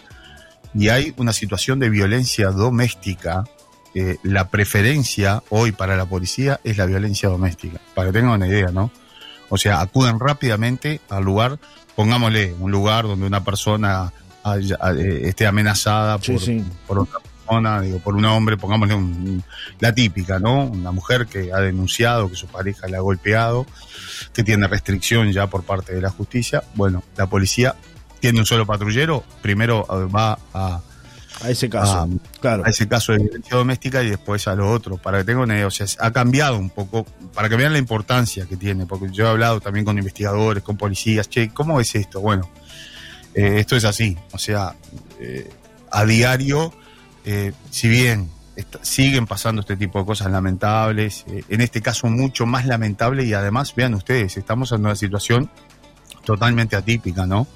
Y 0.74 0.88
hay 0.88 1.14
una 1.16 1.32
situación 1.32 1.78
de 1.78 1.90
violencia 1.90 2.50
doméstica, 2.50 3.44
eh, 3.98 4.18
la 4.24 4.48
preferencia 4.50 5.42
hoy 5.48 5.72
para 5.72 5.96
la 5.96 6.04
policía 6.04 6.60
es 6.64 6.76
la 6.76 6.84
violencia 6.84 7.30
doméstica, 7.30 7.80
para 7.94 8.08
que 8.08 8.18
tengan 8.18 8.34
una 8.34 8.46
idea, 8.46 8.68
¿no? 8.70 8.90
O 9.48 9.56
sea, 9.56 9.80
acuden 9.80 10.20
rápidamente 10.20 11.00
al 11.08 11.24
lugar, 11.24 11.58
pongámosle 11.94 12.54
un 12.60 12.70
lugar 12.70 13.06
donde 13.06 13.26
una 13.26 13.42
persona 13.42 14.12
eh, 14.44 15.22
esté 15.24 15.46
amenazada 15.46 16.18
por, 16.18 16.36
por 16.86 16.98
otra 16.98 17.20
persona, 17.20 17.80
digo, 17.80 17.98
por 18.00 18.14
un 18.16 18.26
hombre, 18.26 18.58
pongámosle 18.58 18.96
un, 18.96 19.42
la 19.80 19.94
típica, 19.94 20.38
¿no? 20.38 20.66
Una 20.66 20.92
mujer 20.92 21.26
que 21.26 21.50
ha 21.54 21.60
denunciado 21.60 22.28
que 22.28 22.36
su 22.36 22.48
pareja 22.48 22.88
le 22.88 22.98
ha 22.98 23.00
golpeado, 23.00 23.64
que 24.34 24.44
tiene 24.44 24.68
restricción 24.68 25.32
ya 25.32 25.46
por 25.46 25.62
parte 25.62 25.94
de 25.94 26.02
la 26.02 26.10
justicia. 26.10 26.62
Bueno, 26.74 27.02
la 27.16 27.28
policía 27.28 27.76
tiene 28.20 28.40
un 28.40 28.44
solo 28.44 28.66
patrullero, 28.66 29.24
primero 29.40 29.86
eh, 29.88 30.12
va 30.14 30.38
a 30.52 30.82
a 31.42 31.50
ese 31.50 31.68
caso, 31.68 32.08
claro. 32.40 32.64
A 32.64 32.70
ese 32.70 32.88
caso 32.88 33.12
de 33.12 33.18
violencia 33.18 33.56
doméstica 33.56 34.02
y 34.02 34.10
después 34.10 34.48
a 34.48 34.54
lo 34.54 34.70
otro, 34.70 34.96
para 34.96 35.18
que 35.18 35.24
tengan 35.24 35.44
una 35.44 35.54
idea. 35.54 35.66
O 35.66 35.70
sea, 35.70 35.86
ha 36.00 36.10
cambiado 36.10 36.58
un 36.58 36.70
poco, 36.70 37.04
para 37.34 37.48
que 37.48 37.56
vean 37.56 37.72
la 37.72 37.78
importancia 37.78 38.46
que 38.46 38.56
tiene, 38.56 38.86
porque 38.86 39.08
yo 39.10 39.26
he 39.26 39.28
hablado 39.28 39.60
también 39.60 39.84
con 39.84 39.98
investigadores, 39.98 40.62
con 40.62 40.76
policías, 40.76 41.28
che, 41.28 41.50
¿cómo 41.50 41.80
es 41.80 41.94
esto? 41.94 42.20
Bueno, 42.20 42.48
eh, 43.34 43.60
esto 43.60 43.76
es 43.76 43.84
así, 43.84 44.16
o 44.32 44.38
sea, 44.38 44.74
eh, 45.20 45.50
a 45.90 46.06
diario, 46.06 46.72
eh, 47.24 47.52
si 47.70 47.88
bien 47.88 48.30
siguen 48.80 49.26
pasando 49.26 49.60
este 49.60 49.76
tipo 49.76 49.98
de 49.98 50.06
cosas 50.06 50.32
lamentables, 50.32 51.26
en 51.26 51.60
este 51.60 51.82
caso 51.82 52.06
mucho 52.06 52.46
más 52.46 52.64
lamentable 52.64 53.24
y 53.24 53.34
además, 53.34 53.74
vean 53.74 53.92
ustedes, 53.92 54.38
estamos 54.38 54.72
en 54.72 54.80
una 54.80 54.96
situación 54.96 55.50
totalmente 56.24 56.74
atípica, 56.74 57.26
¿no? 57.26 57.46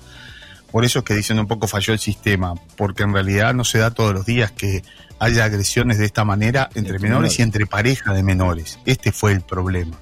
Por 0.70 0.84
eso 0.84 1.00
es 1.00 1.04
que 1.04 1.14
dicen 1.14 1.38
un 1.38 1.46
poco 1.46 1.66
falló 1.66 1.92
el 1.92 1.98
sistema, 1.98 2.54
porque 2.76 3.02
en 3.02 3.12
realidad 3.12 3.54
no 3.54 3.64
se 3.64 3.78
da 3.78 3.90
todos 3.90 4.14
los 4.14 4.24
días 4.24 4.52
que 4.52 4.82
haya 5.18 5.44
agresiones 5.44 5.98
de 5.98 6.06
esta 6.06 6.24
manera 6.24 6.70
entre 6.74 6.98
menores 6.98 7.38
y 7.38 7.42
entre 7.42 7.66
pareja 7.66 8.14
de 8.14 8.22
menores. 8.22 8.78
Este 8.86 9.12
fue 9.12 9.32
el 9.32 9.42
problema. 9.42 9.98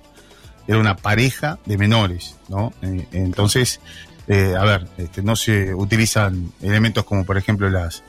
Era 0.67 0.79
una 0.79 0.97
pareja 0.97 1.59
de 1.65 1.79
menores, 1.79 2.37
¿no? 2.49 2.73
entonces, 2.83 3.81
eh, 4.29 4.55
a 4.59 4.65
ver, 4.65 4.87
este, 4.99 5.23
no 5.23 5.35
se 5.35 5.75
utilizan 5.75 6.53
elementos 6.61 7.05
como 7.05 7.25
por 7.25 7.39
ejemplo 7.39 7.71
las, 7.71 8.03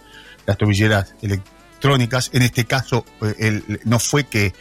las 0.45 0.57
tobilleras 0.57 1.15
electrónicas. 1.21 2.29
En 2.33 2.41
este 2.41 2.65
caso, 2.65 3.05
eh, 3.39 3.61
no 3.85 3.99
fue 3.99 4.25
que 4.25 4.53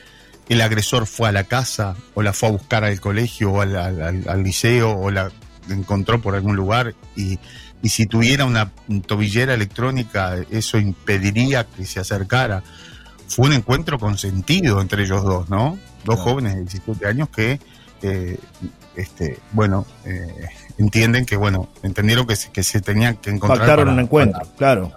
el 0.48 0.60
agresor 0.60 1.06
fue 1.06 1.28
a 1.28 1.32
la 1.32 1.44
casa 1.44 1.96
o 2.14 2.22
la 2.22 2.32
fue 2.32 2.48
a 2.48 2.52
buscar 2.52 2.84
al 2.84 3.00
colegio 3.00 3.52
o 3.52 3.60
al, 3.60 4.42
liceo 4.42 4.92
o 4.92 5.10
la 5.10 5.30
encontró 5.74 6.20
por 6.20 6.34
algún 6.34 6.56
lugar 6.56 6.94
y, 7.16 7.38
y, 7.82 7.88
si 7.88 8.06
tuviera 8.06 8.44
una 8.44 8.70
tobillera 9.06 9.54
electrónica 9.54 10.36
eso 10.50 10.78
impediría 10.78 11.64
que 11.64 11.84
se 11.84 12.00
acercara. 12.00 12.62
Fue 13.28 13.46
un 13.46 13.52
encuentro 13.52 13.98
consentido 13.98 14.80
entre 14.80 15.04
ellos 15.04 15.22
dos, 15.22 15.50
¿no? 15.50 15.78
Dos 16.04 16.18
jóvenes 16.18 16.54
de 16.54 16.60
17 16.62 17.06
años 17.06 17.28
que, 17.28 17.60
eh, 18.02 18.38
este, 18.96 19.38
bueno, 19.52 19.86
eh, 20.04 20.48
entienden 20.78 21.26
que, 21.26 21.36
bueno, 21.36 21.68
entendieron 21.82 22.26
que 22.26 22.36
se, 22.36 22.50
que 22.50 22.62
se 22.62 22.80
tenían 22.80 23.16
que 23.16 23.30
encontrar. 23.30 23.60
Pactaron 23.60 23.88
un 23.90 24.00
encuentro, 24.00 24.40
claro. 24.56 24.92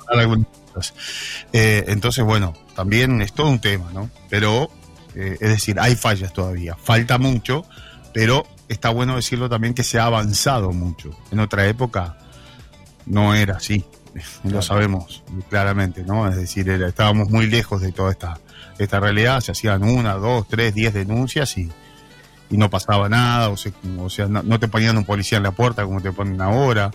Eh, 1.52 1.84
entonces, 1.88 2.24
bueno, 2.24 2.54
también 2.76 3.22
es 3.22 3.34
todo 3.34 3.50
un 3.50 3.60
tema, 3.60 3.92
¿no? 3.94 4.10
Pero, 4.30 4.72
es 5.14 5.40
decir, 5.40 5.78
hay 5.78 5.96
fallas 5.96 6.32
todavía. 6.32 6.78
Falta 6.82 7.18
mucho, 7.18 7.66
pero 8.14 8.48
está 8.72 8.90
bueno 8.90 9.16
decirlo 9.16 9.50
también 9.50 9.74
que 9.74 9.84
se 9.84 10.00
ha 10.00 10.06
avanzado 10.06 10.72
mucho. 10.72 11.12
En 11.32 11.40
otra 11.40 11.68
época 11.68 12.18
no 13.06 13.34
era 13.34 13.58
así, 13.58 13.86
lo 14.44 14.62
sabemos 14.62 15.24
claramente, 15.50 16.04
¿no? 16.04 16.28
Es 16.28 16.36
decir, 16.36 16.70
estábamos 16.70 17.30
muy 17.30 17.48
lejos 17.48 17.82
de 17.82 17.92
toda 17.92 18.12
esta, 18.12 18.40
esta 18.78 19.00
realidad, 19.00 19.42
se 19.42 19.52
hacían 19.52 19.84
una, 19.84 20.14
dos, 20.16 20.48
tres, 20.48 20.74
diez 20.74 20.94
denuncias 20.94 21.58
y 21.58 21.70
y 22.52 22.58
no 22.58 22.70
pasaba 22.70 23.08
nada, 23.08 23.50
o, 23.50 23.56
o 24.00 24.10
sea, 24.10 24.28
no, 24.28 24.60
te 24.60 24.68
ponían 24.68 24.98
un 24.98 25.06
policía 25.06 25.38
en 25.38 25.44
la 25.46 25.52
puerta 25.52 25.86
como 25.86 26.02
te 26.02 26.12
ponen 26.12 26.42
ahora, 26.42 26.92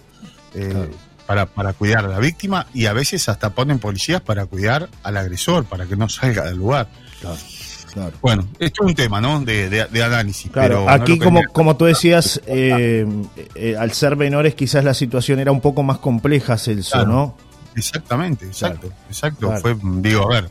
eh, 0.54 0.90
para, 1.26 1.46
para 1.46 1.72
cuidar 1.72 2.04
a 2.04 2.08
la 2.08 2.18
víctima, 2.18 2.66
y 2.74 2.86
a 2.86 2.92
veces 2.92 3.28
hasta 3.30 3.50
ponen 3.50 3.78
policías 3.78 4.20
para 4.20 4.44
cuidar 4.44 4.90
al 5.02 5.16
agresor, 5.16 5.64
para 5.64 5.86
que 5.86 5.96
no 5.96 6.08
salga 6.08 6.44
del 6.44 6.58
lugar. 6.58 6.88
Claro. 7.20 7.38
Claro. 7.96 8.12
Bueno, 8.20 8.46
esto 8.58 8.82
es 8.82 8.88
un 8.90 8.94
tema, 8.94 9.22
¿no? 9.22 9.40
De, 9.40 9.70
de, 9.70 10.02
análisis. 10.02 10.50
Claro, 10.50 10.86
aquí 10.86 11.18
como, 11.18 11.40
como 11.50 11.78
tú 11.78 11.86
decías, 11.86 12.42
eh, 12.46 13.06
eh, 13.54 13.74
al 13.78 13.92
ser 13.92 14.16
menores 14.16 14.54
quizás 14.54 14.84
la 14.84 14.92
situación 14.92 15.38
era 15.38 15.50
un 15.50 15.62
poco 15.62 15.82
más 15.82 15.96
compleja, 15.96 16.58
Celso, 16.58 17.06
¿no? 17.06 17.34
Exactamente, 17.74 18.44
exacto, 18.44 18.90
exacto. 19.08 19.50
Fue, 19.62 19.74
digo, 19.82 20.30
a 20.30 20.42
ver, 20.42 20.50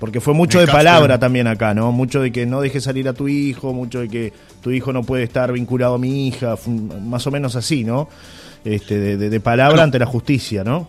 porque 0.00 0.20
fue 0.20 0.34
mucho 0.34 0.58
de 0.58 0.66
palabra 0.66 1.20
también 1.20 1.46
acá, 1.46 1.74
¿no? 1.74 1.92
Mucho 1.92 2.20
de 2.22 2.32
que 2.32 2.44
no 2.44 2.60
dejes 2.60 2.82
salir 2.82 3.08
a 3.08 3.12
tu 3.12 3.28
hijo, 3.28 3.72
mucho 3.72 4.00
de 4.00 4.08
que 4.08 4.32
tu 4.60 4.72
hijo 4.72 4.92
no 4.92 5.04
puede 5.04 5.22
estar 5.22 5.52
vinculado 5.52 5.94
a 5.94 5.98
mi 5.98 6.26
hija, 6.26 6.56
más 7.02 7.24
o 7.28 7.30
menos 7.30 7.54
así, 7.54 7.84
¿no? 7.84 8.08
Este, 8.64 9.16
de, 9.16 9.40
palabra 9.40 9.84
ante 9.84 10.00
la 10.00 10.06
justicia, 10.06 10.64
¿no? 10.64 10.88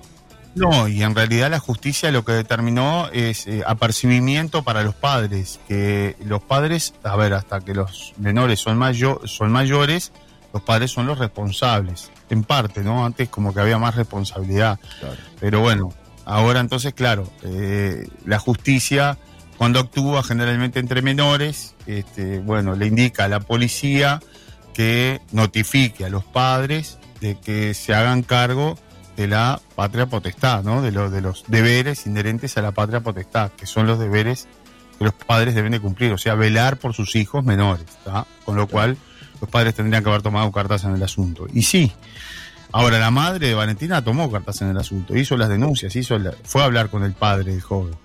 No, 0.53 0.88
y 0.88 1.01
en 1.03 1.15
realidad 1.15 1.50
la 1.50 1.60
justicia 1.60 2.12
lo 2.12 2.25
que 2.25 2.34
determinó 2.34 3.08
es 3.13 3.48
eh, 3.48 3.63
apercibimiento 3.65 4.63
para 4.63 4.84
los 4.84 4.96
padres, 4.96 5.60
que 5.67 6.17
los 6.25 6.41
padres, 6.41 6.93
a 7.03 7.15
ver, 7.15 7.34
hasta 7.34 7.62
que 7.62 7.74
los 7.74 8.13
menores 8.17 8.60
son, 8.60 8.77
mayor, 8.77 9.27
son 9.29 9.51
mayores, 9.51 10.12
los 10.53 10.62
padres 10.62 10.91
son 10.91 11.08
los 11.08 11.20
responsables, 11.20 12.12
en 12.29 12.43
parte, 12.43 12.81
¿no? 12.81 13.05
Antes 13.05 13.29
como 13.29 13.53
que 13.53 13.62
había 13.62 13.77
más 13.77 13.96
responsabilidad. 13.96 14.77
Pero 15.39 15.62
bueno, 15.62 15.93
Ahora 16.25 16.60
entonces, 16.60 16.93
claro, 16.93 17.29
eh, 17.43 18.08
la 18.25 18.39
justicia 18.39 19.17
cuando 19.58 19.79
actúa 19.79 20.24
generalmente 20.24 20.79
entre 20.79 21.01
menores, 21.01 21.75
este, 21.86 22.39
bueno, 22.39 22.75
le 22.75 22.88
indica 22.88 23.25
a 23.25 23.27
la 23.27 23.39
policía 23.39 24.22
que 24.74 25.22
notifique 25.31 26.05
a 26.05 26.10
los 26.10 26.24
padres 26.24 27.00
de 27.20 27.38
que 27.38 27.74
se 27.74 27.93
hagan 27.93 28.24
cargo 28.24 28.77
de 29.22 29.28
la 29.28 29.62
patria 29.75 30.08
potestad, 30.08 30.63
¿no? 30.63 30.82
De, 30.82 30.92
de 30.92 31.22
los 31.22 31.44
deberes 31.48 32.06
inherentes 32.08 32.58
a 32.58 32.62
la 32.62 32.72
patria 32.72 33.01
potestad, 33.01 33.51
que 33.51 33.66
son 33.66 33.88
los 33.88 34.00
deberes 34.00 34.48
que 34.98 35.06
los 35.06 35.13
padres 35.13 35.56
deben 35.56 35.72
de 35.72 35.80
cumplir, 35.80 36.12
o 36.12 36.18
sea, 36.18 36.36
velar 36.36 36.78
por 36.78 36.94
sus 36.94 37.16
hijos 37.16 37.44
menores, 37.44 37.86
con 38.46 38.56
lo 38.56 38.68
cual 38.68 38.98
los 39.40 39.50
padres 39.50 39.75
tendrían 39.75 40.04
que 40.04 40.10
haber 40.10 40.22
tomado 40.22 40.51
cartas 40.51 40.84
en 40.84 40.96
el 40.96 41.04
asunto. 41.04 41.48
Y 41.54 41.63
sí, 41.63 41.92
ahora 42.72 43.00
la 43.00 43.12
madre 43.12 43.48
de 43.48 43.54
Valentina 43.54 44.04
tomó 44.04 44.32
cartas 44.32 44.62
en 44.62 44.70
el 44.70 44.78
asunto, 44.78 45.16
hizo 45.16 45.38
las 45.38 45.50
denuncias, 45.50 45.96
hizo 45.96 46.20
fue 46.44 46.62
a 46.62 46.66
hablar 46.66 46.90
con 46.90 47.04
el 47.04 47.13
padre 47.13 47.51
del 47.51 47.62
joven. 47.62 47.96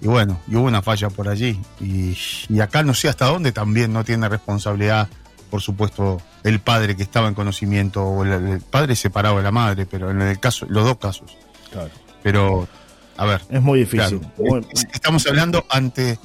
Y 0.00 0.06
bueno, 0.06 0.40
y 0.46 0.56
hubo 0.56 0.66
una 0.66 0.82
falla 0.82 1.08
por 1.08 1.28
allí. 1.28 1.60
Y 1.80 2.60
acá 2.60 2.82
no 2.82 2.92
sé 2.92 3.08
hasta 3.08 3.26
dónde 3.26 3.52
también 3.52 3.92
no 3.92 4.04
tiene 4.04 4.28
responsabilidad, 4.28 5.08
por 5.50 5.60
supuesto, 5.60 6.20
el 6.42 6.60
padre 6.60 6.96
que 6.96 7.02
estaba 7.02 7.28
en 7.28 7.34
conocimiento, 7.34 8.04
o 8.04 8.24
el, 8.24 8.60
padre 8.60 8.96
separado 8.96 9.36
de 9.36 9.42
la 9.42 9.50
madre, 9.50 9.86
pero 9.86 10.10
en 10.10 10.20
el 10.22 10.38
caso, 10.40 10.66
los 10.68 10.84
dos 10.84 10.98
casos. 10.98 11.36
Claro. 11.70 11.90
Pero, 12.22 12.68
a 13.16 13.24
ver. 13.26 13.42
Es 13.50 13.62
muy 13.62 13.80
difícil. 13.80 14.20
Estamos 14.92 15.26
hablando 15.26 15.64
ante 15.68 16.18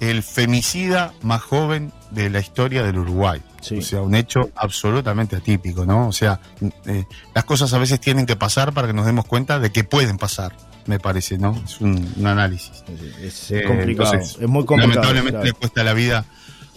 el 0.00 0.22
femicida 0.22 1.12
más 1.22 1.42
joven 1.42 1.92
de 2.10 2.30
la 2.30 2.40
historia 2.40 2.82
del 2.82 2.98
Uruguay. 2.98 3.42
O 3.76 3.82
sea, 3.82 4.02
un 4.02 4.14
hecho 4.14 4.50
absolutamente 4.54 5.36
atípico, 5.36 5.84
¿no? 5.84 6.08
O 6.08 6.12
sea, 6.12 6.40
eh, 6.86 7.04
las 7.34 7.44
cosas 7.44 7.72
a 7.72 7.78
veces 7.78 8.00
tienen 8.00 8.24
que 8.24 8.36
pasar 8.36 8.72
para 8.72 8.86
que 8.86 8.92
nos 8.92 9.04
demos 9.04 9.26
cuenta 9.26 9.58
de 9.58 9.72
que 9.72 9.84
pueden 9.84 10.16
pasar, 10.16 10.54
me 10.86 11.00
parece, 11.00 11.38
¿no? 11.38 11.60
Es 11.64 11.80
un, 11.80 12.14
análisis. 12.24 12.84
Es, 13.20 13.50
eh, 13.50 13.64
complicado, 13.64 14.14
es 14.14 14.38
muy 14.48 14.64
complicado. 14.64 15.12
Lamentablemente 15.12 15.44
le 15.44 15.52
cuesta 15.52 15.82
la 15.82 15.92
vida 15.92 16.24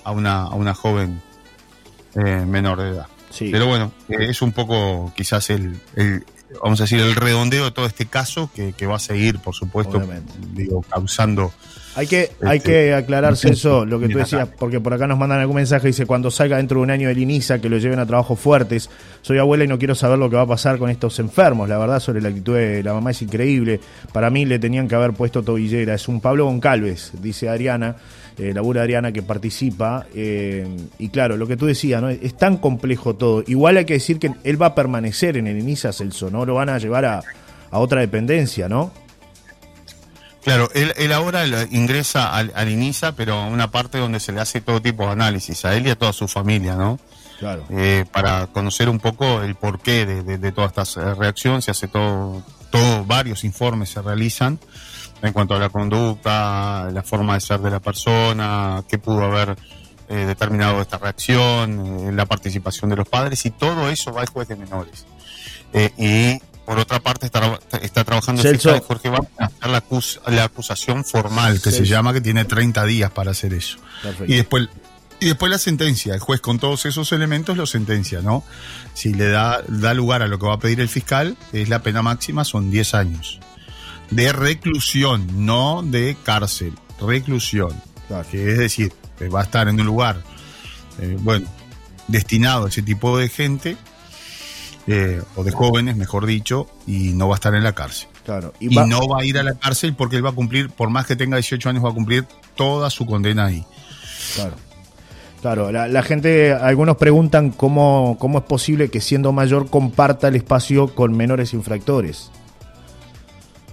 a 0.04 0.12
una, 0.12 0.42
a 0.42 0.56
una 0.56 0.74
joven 0.74 1.22
eh, 2.16 2.46
menor 2.46 2.82
de 2.82 2.90
edad. 2.90 3.08
Pero 3.40 3.68
bueno, 3.68 3.92
es 4.10 4.42
un 4.42 4.52
poco 4.52 5.14
quizás 5.16 5.50
el, 5.50 5.80
vamos 6.62 6.82
a 6.82 6.84
decir, 6.84 7.00
el 7.00 7.16
redondeo 7.16 7.66
de 7.66 7.72
todo 7.72 7.86
este 7.86 8.06
caso 8.06 8.50
que, 8.54 8.86
va 8.86 8.98
a 8.98 9.00
seguir, 9.00 9.40
por 9.40 9.56
supuesto, 9.56 10.02
digo, 10.54 10.82
causando 10.82 11.54
hay 11.94 12.08
que, 12.08 12.32
hay 12.42 12.58
este, 12.58 12.72
que 12.72 12.94
aclararse 12.94 13.50
eso, 13.50 13.86
lo 13.86 14.00
que 14.00 14.08
tú 14.08 14.18
decías, 14.18 14.48
porque 14.58 14.80
por 14.80 14.94
acá 14.94 15.08
nos 15.08 15.18
mandan 15.18 15.42
algún 15.42 15.58
mensaje, 15.58 15.88
dice, 15.88 16.06
cuando 16.06 16.32
salga 16.32 16.56
dentro 16.56 16.78
de 16.78 16.84
un 16.84 16.92
año 16.92 17.10
el 17.10 17.18
INISA, 17.18 17.60
que 17.60 17.68
lo 17.68 17.78
lleven 17.80 18.00
a 18.00 18.06
trabajos 18.06 18.40
fuertes, 18.40 18.90
soy 19.22 19.40
abuela 19.40 19.66
y 19.66 19.68
no 19.68 19.78
quiero 19.78 19.94
saber 19.94 20.18
lo 20.18 20.30
que 20.30 20.38
va 20.38 20.44
a 20.44 20.48
pasar 20.48 20.78
con 20.78 20.90
estos 20.90 21.20
enfermos, 21.20 21.68
la 21.68 21.78
verdad 21.78 22.00
sobre 22.00 22.22
la 22.22 22.30
actitud 22.30 22.56
de 22.56 22.82
la 22.82 22.94
mamá 22.94 23.12
es 23.12 23.22
increíble, 23.22 23.82
para 24.14 24.30
mí 24.30 24.46
le 24.46 24.58
tenían 24.58 24.88
que 24.88 24.96
haber 24.96 25.12
puesto 25.12 25.44
tobillera, 25.44 25.94
es 25.94 26.08
un 26.08 26.22
Pablo 26.22 26.46
Goncalves, 26.46 27.12
dice 27.22 27.50
Adriana, 27.50 27.98
eh, 28.38 28.54
la 28.54 28.62
abuela 28.62 28.82
Adriana 28.82 29.12
que 29.12 29.22
participa, 29.22 30.06
eh, 30.16 30.68
y 30.98 31.10
claro, 31.10 31.38
lo 31.38 31.48
que 31.48 31.58
tú 31.58 31.66
decías, 31.66 32.02
¿no? 32.02 32.10
es 32.10 32.36
tan 32.36 32.58
complejo 32.58 33.16
todo, 33.16 33.44
igual 33.48 33.78
hay 33.78 33.86
que 33.86 33.94
decir 33.94 34.20
que 34.20 34.32
él 34.44 34.62
va 34.62 34.68
a 34.68 34.76
permanecer 34.76 35.38
en 35.38 35.48
el 35.48 35.60
INISA, 35.60 35.94
Celso, 35.94 36.30
no 36.30 36.46
lo 36.46 36.56
van 36.56 36.70
a 36.70 36.78
llevar 36.78 37.06
a, 37.06 37.22
a 37.72 37.80
otra 37.80 38.02
dependencia, 38.02 38.70
¿no? 38.70 38.92
Claro, 40.44 40.70
él, 40.74 41.12
ahora 41.12 41.46
ingresa 41.70 42.34
al, 42.36 42.70
INISA, 42.70 43.12
pero 43.12 43.46
una 43.46 43.70
parte 43.70 44.00
donde 44.00 44.20
se 44.20 44.32
le 44.32 44.42
hace 44.42 44.60
todo 44.60 44.82
tipo 44.82 45.06
de 45.06 45.12
análisis, 45.12 45.66
a 45.66 45.76
él 45.76 45.86
y 45.86 45.92
a 45.92 45.96
toda 45.96 46.14
su 46.14 46.28
familia, 46.28 46.76
¿no? 46.76 47.00
Claro. 47.38 47.64
Eh, 47.70 48.06
para 48.12 48.48
conocer 48.48 48.90
un 48.90 49.00
poco 49.00 49.44
el 49.44 49.56
porqué 49.56 50.06
de, 50.06 50.24
de, 50.24 50.38
de 50.38 50.52
toda 50.52 50.68
esta 50.68 51.14
reacción, 51.14 51.62
se 51.62 51.72
hace 51.72 51.88
todo, 51.88 52.44
todo, 52.72 53.06
varios 53.06 53.44
informes 53.44 53.90
se 53.90 54.02
realizan 54.02 54.60
en 55.22 55.34
cuanto 55.34 55.56
a 55.56 55.60
la 55.60 55.70
conducta, 55.70 56.90
la 56.92 57.04
forma 57.04 57.36
de 57.36 57.42
ser 57.42 57.60
de 57.60 57.70
la 57.70 57.80
persona, 57.80 58.84
qué 58.88 58.98
pudo 58.98 59.24
haber 59.24 59.56
eh, 60.10 60.26
determinado 60.26 60.82
esta 60.82 60.98
reacción, 60.98 62.08
eh, 62.08 62.12
la 62.12 62.26
participación 62.26 62.90
de 62.90 62.98
los 62.98 63.08
padres, 63.08 63.46
y 63.46 63.52
todo 63.52 63.90
eso 63.90 64.12
va 64.12 64.22
al 64.22 64.30
juez 64.30 64.48
de 64.48 64.56
menores. 64.56 65.06
y 65.98 66.40
por 66.66 66.80
otra 66.80 67.00
parte, 67.00 67.26
está, 67.26 67.60
está 67.82 68.04
trabajando 68.04 68.42
el 68.44 68.56
fiscal 68.56 68.80
Jorge 68.80 69.10
va 69.10 69.20
a 69.38 69.46
hacer 69.46 69.70
la, 69.70 69.84
la 70.28 70.44
acusación 70.46 71.04
formal, 71.04 71.62
que 71.62 71.72
se 71.72 71.86
llama, 71.86 72.14
que 72.14 72.22
tiene 72.22 72.46
30 72.46 72.86
días 72.86 73.12
para 73.12 73.32
hacer 73.32 73.54
eso. 73.54 73.78
Y 74.28 74.36
después, 74.36 74.70
y 75.20 75.26
después 75.26 75.52
la 75.52 75.58
sentencia. 75.58 76.14
El 76.14 76.20
juez 76.20 76.40
con 76.40 76.60
todos 76.60 76.86
esos 76.86 77.12
elementos 77.12 77.58
lo 77.58 77.66
sentencia, 77.66 78.22
¿no? 78.22 78.44
Si 78.94 79.14
le 79.14 79.28
da, 79.30 79.62
da 79.68 79.94
lugar 79.94 80.22
a 80.22 80.28
lo 80.28 80.40
que 80.40 80.46
va 80.46 80.54
a 80.54 80.60
pedir 80.60 80.80
el 80.80 80.90
fiscal, 80.90 81.36
es 81.52 81.68
la 81.68 81.82
pena 81.84 82.02
máxima, 82.02 82.46
son 82.46 82.72
10 82.72 82.94
años. 82.94 83.40
De 84.12 84.32
reclusión, 84.34 85.46
no 85.46 85.82
de 85.84 86.16
cárcel. 86.24 86.74
Reclusión. 87.00 87.72
Que 88.30 88.52
es 88.52 88.58
decir, 88.58 88.94
va 89.34 89.40
a 89.40 89.44
estar 89.44 89.70
en 89.70 89.80
un 89.80 89.86
lugar, 89.86 90.22
eh, 91.00 91.18
bueno, 91.22 91.48
destinado 92.10 92.66
a 92.66 92.70
ese 92.70 92.82
tipo 92.82 93.18
de 93.18 93.30
gente 93.30 93.78
eh, 94.88 95.22
o 95.36 95.44
de 95.44 95.52
jóvenes, 95.52 95.96
mejor 95.96 96.26
dicho, 96.26 96.68
y 96.86 97.14
no 97.14 97.30
va 97.30 97.36
a 97.36 97.38
estar 97.38 97.56
en 97.56 97.64
la 97.64 97.74
cárcel. 97.74 98.10
Claro. 98.26 98.54
Y, 98.60 98.68
no 98.68 99.08
va 99.08 99.22
a 99.22 99.26
ir 99.26 99.38
a 99.38 99.44
la 99.44 99.56
cárcel 99.56 99.96
porque 99.96 100.18
él 100.18 100.26
va 100.26 100.32
a 100.32 100.34
cumplir, 100.34 100.70
por 100.70 100.90
más 100.90 101.06
que 101.06 101.16
tenga 101.16 101.38
18 101.38 101.70
años, 101.70 101.86
va 101.86 101.90
a 101.90 101.94
cumplir 101.94 102.26
toda 102.56 102.90
su 102.90 103.06
condena 103.06 103.46
ahí. 103.46 103.66
Claro. 104.36 104.56
Claro, 105.42 105.72
la, 105.72 106.04
gente, 106.04 106.54
algunos 106.54 106.98
preguntan 106.98 107.50
cómo, 107.50 108.16
cómo 108.20 108.38
es 108.40 108.44
posible 108.44 108.90
que 108.90 109.02
siendo 109.02 109.32
mayor 109.32 109.72
comparta 109.72 110.28
el 110.28 110.36
espacio 110.36 110.94
con 110.94 111.18
menores 111.18 111.54
infractores. 111.54 112.30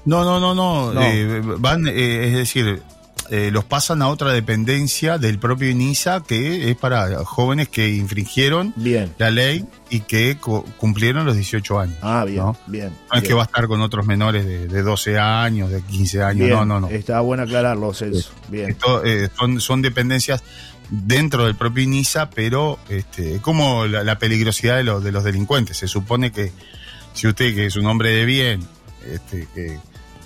No, 0.09 0.25
no, 0.25 0.41
no, 0.41 0.55
no. 0.55 1.03
Eh, 1.03 1.43
van, 1.59 1.87
eh, 1.87 2.29
es 2.29 2.35
decir, 2.35 2.83
eh, 3.31 3.51
los 3.53 3.65
pasan 3.65 4.01
a 4.01 4.09
otra 4.09 4.33
dependencia 4.33 5.19
del 5.19 5.39
propio 5.39 5.69
INISA 5.69 6.23
que 6.27 6.71
es 6.71 6.77
para 6.79 7.27
jóvenes 7.27 7.69
que 7.69 7.91
infringieron 7.91 8.73
la 9.19 9.31
ley 9.31 9.67
y 9.91 10.01
que 10.01 10.39
cumplieron 10.79 11.27
los 11.27 11.35
18 11.35 11.79
años. 11.79 11.97
Ah, 12.01 12.25
bien, 12.27 12.43
bien. 12.67 12.91
No 13.13 13.19
es 13.19 13.25
que 13.25 13.35
va 13.35 13.43
a 13.43 13.45
estar 13.45 13.67
con 13.69 13.83
otros 13.83 14.07
menores 14.07 14.47
de, 14.47 14.83
12 14.83 15.19
años, 15.19 15.71
de 15.71 15.83
15 15.83 16.23
años, 16.23 16.49
no, 16.49 16.65
no, 16.65 16.81
no. 16.81 16.89
Está 16.89 17.21
bueno 17.21 17.43
aclararlo, 17.43 17.93
Celso. 17.93 18.31
Bien. 18.49 18.75
Eh, 19.05 19.29
son, 19.59 19.83
dependencias 19.83 20.43
dentro 20.89 21.45
del 21.45 21.55
propio 21.55 21.85
INISA, 21.85 22.31
pero 22.31 22.79
este, 22.89 23.43
como 23.43 23.85
la, 23.85 24.19
peligrosidad 24.19 24.79
de, 24.79 24.85
los 24.85 25.05
de 25.05 25.13
los 25.13 25.23
delincuentes. 25.23 25.77
Se 25.77 25.87
supone 25.87 26.33
que 26.33 26.51
si 27.13 27.27
usted, 27.27 27.55
que 27.55 27.67
es 27.67 27.77
un 27.77 27.85
hombre 27.85 28.11
de 28.11 28.25
bien, 28.25 28.67
este, 29.07 29.47
que 29.55 29.79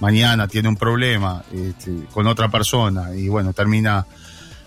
mañana 0.02 0.48
tiene 0.48 0.68
un 0.68 0.74
problema 0.74 1.44
este, 1.54 1.92
con 2.12 2.26
otra 2.26 2.48
persona 2.48 3.14
y 3.14 3.28
bueno, 3.28 3.52
termina 3.52 4.04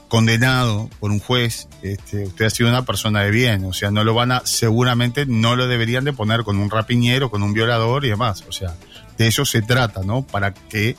condenado 0.07 0.89
por 1.01 1.11
un 1.11 1.19
juez, 1.19 1.67
este, 1.81 2.23
usted 2.23 2.45
ha 2.45 2.49
sido 2.49 2.69
una 2.69 2.85
persona 2.85 3.21
de 3.23 3.31
bien, 3.31 3.65
o 3.65 3.73
sea, 3.73 3.91
no 3.91 4.05
lo 4.05 4.13
van 4.13 4.31
a, 4.31 4.43
seguramente 4.45 5.25
no 5.25 5.57
lo 5.57 5.67
deberían 5.67 6.05
de 6.05 6.13
poner 6.13 6.43
con 6.45 6.57
un 6.57 6.69
rapiñero, 6.69 7.29
con 7.29 7.43
un 7.43 7.51
violador 7.51 8.05
y 8.05 8.09
demás, 8.09 8.45
o 8.47 8.53
sea, 8.53 8.75
de 9.17 9.27
eso 9.27 9.43
se 9.43 9.61
trata, 9.61 10.03
¿no? 10.05 10.25
Para 10.25 10.53
que, 10.53 10.95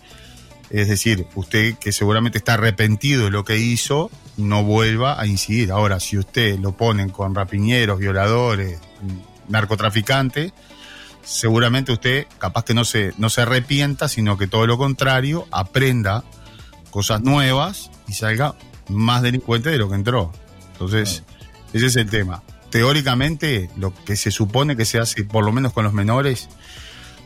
es 0.68 0.88
decir, 0.88 1.26
usted 1.34 1.76
que 1.76 1.90
seguramente 1.90 2.36
está 2.36 2.54
arrepentido 2.54 3.24
de 3.24 3.30
lo 3.30 3.42
que 3.42 3.56
hizo, 3.56 4.10
no 4.36 4.64
vuelva 4.64 5.18
a 5.18 5.26
incidir. 5.26 5.72
Ahora, 5.72 5.98
si 5.98 6.18
usted 6.18 6.58
lo 6.58 6.72
ponen 6.72 7.08
con 7.08 7.34
rapiñeros, 7.34 7.98
violadores, 7.98 8.80
narcotraficantes, 9.48 10.52
seguramente 11.26 11.92
usted 11.92 12.26
capaz 12.38 12.64
que 12.64 12.72
no 12.72 12.84
se, 12.84 13.12
no 13.18 13.28
se 13.28 13.42
arrepienta, 13.42 14.08
sino 14.08 14.38
que 14.38 14.46
todo 14.46 14.66
lo 14.66 14.78
contrario, 14.78 15.46
aprenda 15.50 16.24
cosas 16.90 17.20
nuevas 17.20 17.90
y 18.08 18.14
salga 18.14 18.54
más 18.88 19.22
delincuente 19.22 19.70
de 19.70 19.78
lo 19.78 19.88
que 19.88 19.96
entró. 19.96 20.32
Entonces, 20.72 21.24
ese 21.72 21.86
es 21.86 21.96
el 21.96 22.08
tema. 22.08 22.42
Teóricamente, 22.70 23.68
lo 23.76 23.92
que 24.04 24.16
se 24.16 24.30
supone 24.30 24.76
que 24.76 24.84
se 24.84 24.98
hace, 24.98 25.24
por 25.24 25.44
lo 25.44 25.52
menos 25.52 25.72
con 25.72 25.84
los 25.84 25.92
menores, 25.92 26.48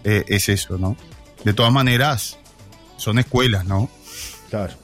eh, 0.02 0.24
es 0.28 0.48
eso, 0.48 0.78
¿no? 0.78 0.96
De 1.44 1.52
todas 1.52 1.72
maneras, 1.72 2.38
son 2.96 3.18
escuelas, 3.18 3.64
¿no? 3.66 3.90
Claro. 4.48 4.74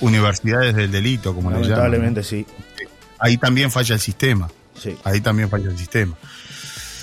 Universidades 0.00 0.74
del 0.74 0.90
delito, 0.90 1.34
como 1.34 1.50
le 1.50 1.56
llaman. 1.56 1.70
Lamentablemente, 1.70 2.22
sí. 2.22 2.46
Ahí 3.18 3.36
también 3.36 3.70
falla 3.70 3.94
el 3.94 4.00
sistema. 4.00 4.50
Sí. 4.78 4.96
Ahí 5.04 5.20
también 5.20 5.50
falla 5.50 5.70
el 5.70 5.76
sistema. 5.76 6.16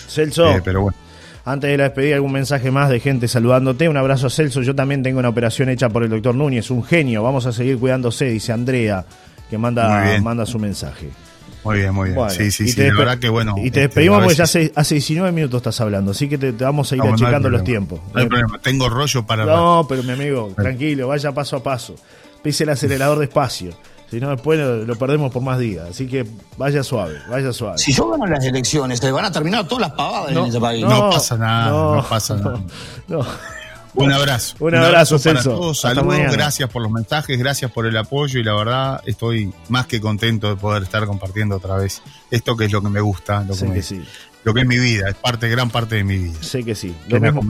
Celso. 0.08 0.50
Eh, 0.52 0.62
pero 0.64 0.82
bueno. 0.82 1.07
Antes 1.48 1.72
de 1.72 1.78
la 1.78 1.86
despedida, 1.86 2.16
algún 2.16 2.34
mensaje 2.34 2.72
más 2.72 2.90
de 2.90 3.00
gente 3.00 3.30
saludándote. 3.30 3.88
Un 3.88 3.96
abrazo 3.96 4.28
a 4.28 4.30
Celso. 4.30 4.62
Yo 4.64 4.76
también 4.76 5.02
tengo 5.02 5.20
una 5.20 5.30
operación 5.30 5.70
hecha 5.70 5.88
por 5.88 6.04
el 6.04 6.10
doctor 6.10 6.36
Núñez, 6.36 6.70
un 6.72 6.84
genio. 6.84 7.24
Vamos 7.24 7.46
a 7.46 7.54
seguir 7.54 7.78
cuidándose, 7.78 8.26
dice 8.26 8.52
Andrea, 8.52 9.06
que 9.50 9.58
manda, 9.58 10.20
manda 10.20 10.46
su 10.46 10.60
mensaje. 10.60 11.10
Muy 11.64 11.78
bien, 11.78 11.94
muy 11.94 12.10
bien. 12.10 12.30
sí, 12.32 12.52
sí, 12.52 12.68
sí. 12.68 12.82
La 12.82 12.94
verdad 12.94 13.18
que 13.18 13.30
bueno. 13.30 13.56
Y 13.60 13.62
te 13.62 13.68
este, 13.68 13.80
despedimos 13.80 14.24
porque 14.24 14.36
ya 14.36 14.44
hace, 14.44 14.74
hace 14.76 14.96
19 14.96 15.32
minutos 15.32 15.60
estás 15.60 15.80
hablando, 15.80 16.12
así 16.12 16.28
que 16.28 16.38
te, 16.38 16.52
vamos 16.52 16.92
a 16.92 16.98
ir 16.98 17.02
achicando 17.02 17.50
los 17.50 17.64
tiempos. 17.64 18.02
No 18.14 18.20
hay 18.20 18.28
problema, 18.28 18.60
tengo 18.60 18.90
rollo 18.90 19.26
para. 19.26 19.46
No, 19.46 19.86
pero 19.88 20.04
mi 20.04 20.12
amigo, 20.12 20.52
tranquilo, 20.54 21.08
vaya 21.08 21.32
paso 21.32 21.56
a 21.56 21.64
paso. 21.64 21.96
Pise 22.44 22.66
el 22.66 22.72
acelerador 22.72 23.20
despacio. 23.20 23.72
Si 24.10 24.20
no, 24.22 24.30
después 24.30 24.60
lo, 24.60 24.96
perdemos 24.96 25.32
por 25.32 25.42
más 25.42 25.60
días. 25.60 25.90
Así 25.90 26.08
que 26.08 26.26
vaya 26.58 26.82
suave, 26.84 27.18
vaya 27.30 27.52
suave. 27.52 27.78
Si 27.78 27.92
yo 27.92 28.10
gano 28.10 28.26
las 28.26 28.44
elecciones, 28.46 29.00
se 29.00 29.12
van 29.12 29.26
a 29.26 29.32
terminar 29.32 29.68
todas 29.68 29.90
las 29.90 29.92
pavadas 29.92 30.32
en 30.32 30.46
ese 30.46 30.60
país. 30.60 30.86
No, 30.86 31.10
pasa 31.10 31.38
nada, 31.38 31.70
no, 31.70 32.06
pasa 32.08 32.36
nada. 32.36 32.62
Un 33.98 34.12
abrazo. 34.12 34.56
Un 34.60 34.76
abrazo, 34.76 35.18
Celso. 35.18 35.52
todos. 35.52 35.82
Saludos, 35.82 36.32
gracias 36.32 36.70
por 36.70 36.82
los 36.82 36.92
mensajes, 36.92 37.38
gracias 37.38 37.72
por 37.72 37.86
el 37.86 37.98
apoyo 37.98 38.40
y 38.40 38.44
la 38.44 38.54
verdad 38.54 39.02
estoy 39.06 39.52
más 39.70 39.88
que 39.88 40.00
contento 40.00 40.50
de 40.50 40.56
poder 40.56 40.84
estar 40.84 41.06
compartiendo 41.06 41.56
otra 41.56 41.78
vez 41.78 42.02
esto 42.30 42.56
que 42.56 42.66
es 42.66 42.72
lo 42.72 42.82
que 42.82 42.90
me 42.90 43.02
gusta, 43.02 43.44
lo, 43.44 43.56
que, 43.56 43.84
lo 44.44 44.54
que 44.54 44.62
es 44.62 44.68
mi 44.68 44.78
vida, 44.78 45.10
es 45.10 45.16
parte, 45.16 45.50
gran 45.50 45.70
parte 45.70 45.96
de 45.96 46.04
mi 46.04 46.18
vida. 46.18 46.38
Sé 46.42 46.64
que 46.64 46.76
sí. 46.76 46.96
Lo 47.08 47.20
mismo, 47.20 47.42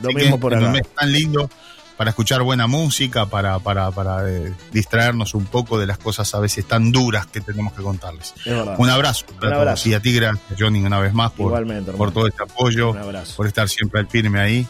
Lo 0.00 0.12
mismo 0.12 0.40
por 0.40 0.54
acá. 0.54 0.66
Un 0.66 0.72
mes 0.72 0.88
tan 0.98 1.12
lindo 1.12 1.50
para 1.96 2.10
escuchar 2.10 2.42
buena 2.42 2.66
música, 2.66 3.26
para, 3.26 3.58
para, 3.58 3.90
para 3.90 4.28
eh, 4.30 4.52
distraernos 4.72 5.34
un 5.34 5.46
poco 5.46 5.78
de 5.78 5.86
las 5.86 5.98
cosas 5.98 6.34
a 6.34 6.40
veces 6.40 6.66
tan 6.66 6.92
duras 6.92 7.26
que 7.26 7.40
tenemos 7.40 7.72
que 7.72 7.82
contarles. 7.82 8.34
Un 8.78 8.90
abrazo 8.90 9.26
para 9.40 9.64
todos. 9.64 9.86
Y 9.86 9.94
a 9.94 10.00
ti, 10.00 10.12
gracias, 10.12 10.58
Johnny, 10.58 10.82
una 10.82 10.98
vez 10.98 11.12
más 11.14 11.32
por, 11.32 11.64
por 11.96 12.12
todo 12.12 12.26
este 12.26 12.42
apoyo, 12.42 12.94
por 13.36 13.46
estar 13.46 13.68
siempre 13.68 14.00
al 14.00 14.08
firme 14.08 14.40
ahí 14.40 14.66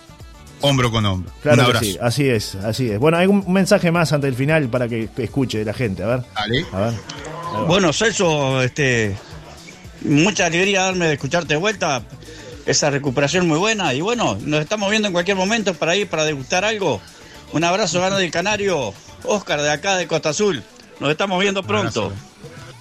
hombro 0.62 0.90
con 0.90 1.04
hombro. 1.04 1.30
Claro 1.42 1.60
un 1.60 1.66
abrazo. 1.66 1.84
sí, 1.84 1.98
así 2.00 2.28
es, 2.28 2.54
así 2.54 2.90
es. 2.90 2.98
Bueno, 2.98 3.18
hay 3.18 3.26
un 3.26 3.52
mensaje 3.52 3.90
más 3.90 4.12
antes 4.12 4.28
del 4.28 4.36
final 4.36 4.68
para 4.68 4.88
que 4.88 5.08
escuche 5.18 5.64
la 5.64 5.74
gente, 5.74 6.02
a 6.02 6.06
ver. 6.06 6.22
Dale. 6.34 6.66
A 6.72 6.80
ver. 6.80 6.94
Bueno, 7.66 7.92
Celso, 7.92 8.62
este, 8.62 9.16
mucha 10.02 10.46
alegría 10.46 10.84
darme 10.84 11.06
de 11.06 11.14
escucharte 11.14 11.54
de 11.54 11.60
vuelta. 11.60 12.02
Esa 12.66 12.90
recuperación 12.90 13.48
muy 13.48 13.58
buena. 13.58 13.92
Y 13.94 14.00
bueno, 14.00 14.38
nos 14.40 14.60
estamos 14.60 14.90
viendo 14.90 15.08
en 15.08 15.12
cualquier 15.12 15.36
momento 15.36 15.74
para 15.74 15.96
ir 15.96 16.08
para 16.08 16.24
degustar 16.24 16.64
algo. 16.64 17.00
Un 17.52 17.64
abrazo, 17.64 18.00
gano 18.00 18.16
del 18.16 18.30
Canario. 18.30 18.94
Oscar 19.24 19.60
de 19.60 19.70
acá 19.70 19.96
de 19.96 20.06
Costa 20.06 20.30
Azul. 20.30 20.62
Nos 21.00 21.10
estamos 21.10 21.40
viendo 21.40 21.62
pronto. 21.62 22.12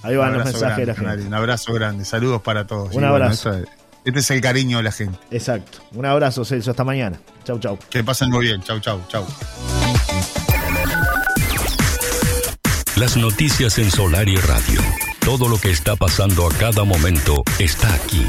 Ahí 0.03 0.15
van 0.15 0.33
los 0.33 0.45
mensajes 0.45 0.77
de 0.77 0.85
la 0.85 0.95
gente. 0.95 1.27
Un 1.27 1.33
abrazo 1.33 1.73
grande. 1.73 2.05
Saludos 2.05 2.41
para 2.41 2.65
todos. 2.65 2.93
Un 2.95 3.03
abrazo. 3.03 3.51
este 4.05 4.19
es 4.19 4.31
el 4.31 4.41
cariño 4.41 4.77
de 4.77 4.83
la 4.83 4.91
gente. 4.91 5.17
Exacto. 5.31 5.79
Un 5.93 6.05
abrazo, 6.05 6.45
Celso. 6.45 6.71
Hasta 6.71 6.83
mañana. 6.83 7.19
Chau, 7.43 7.59
chau. 7.59 7.77
Que 7.89 8.03
pasen 8.03 8.29
muy 8.29 8.45
bien. 8.45 8.61
Chau, 8.63 8.79
chau, 8.79 9.01
chau. 9.07 9.25
Las 12.95 13.17
noticias 13.17 13.77
en 13.77 13.89
Solar 13.89 14.27
y 14.27 14.35
Radio. 14.35 14.81
Todo 15.21 15.47
lo 15.47 15.57
que 15.57 15.71
está 15.71 15.95
pasando 15.95 16.47
a 16.47 16.53
cada 16.53 16.83
momento 16.83 17.43
está 17.59 17.93
aquí. 17.93 18.25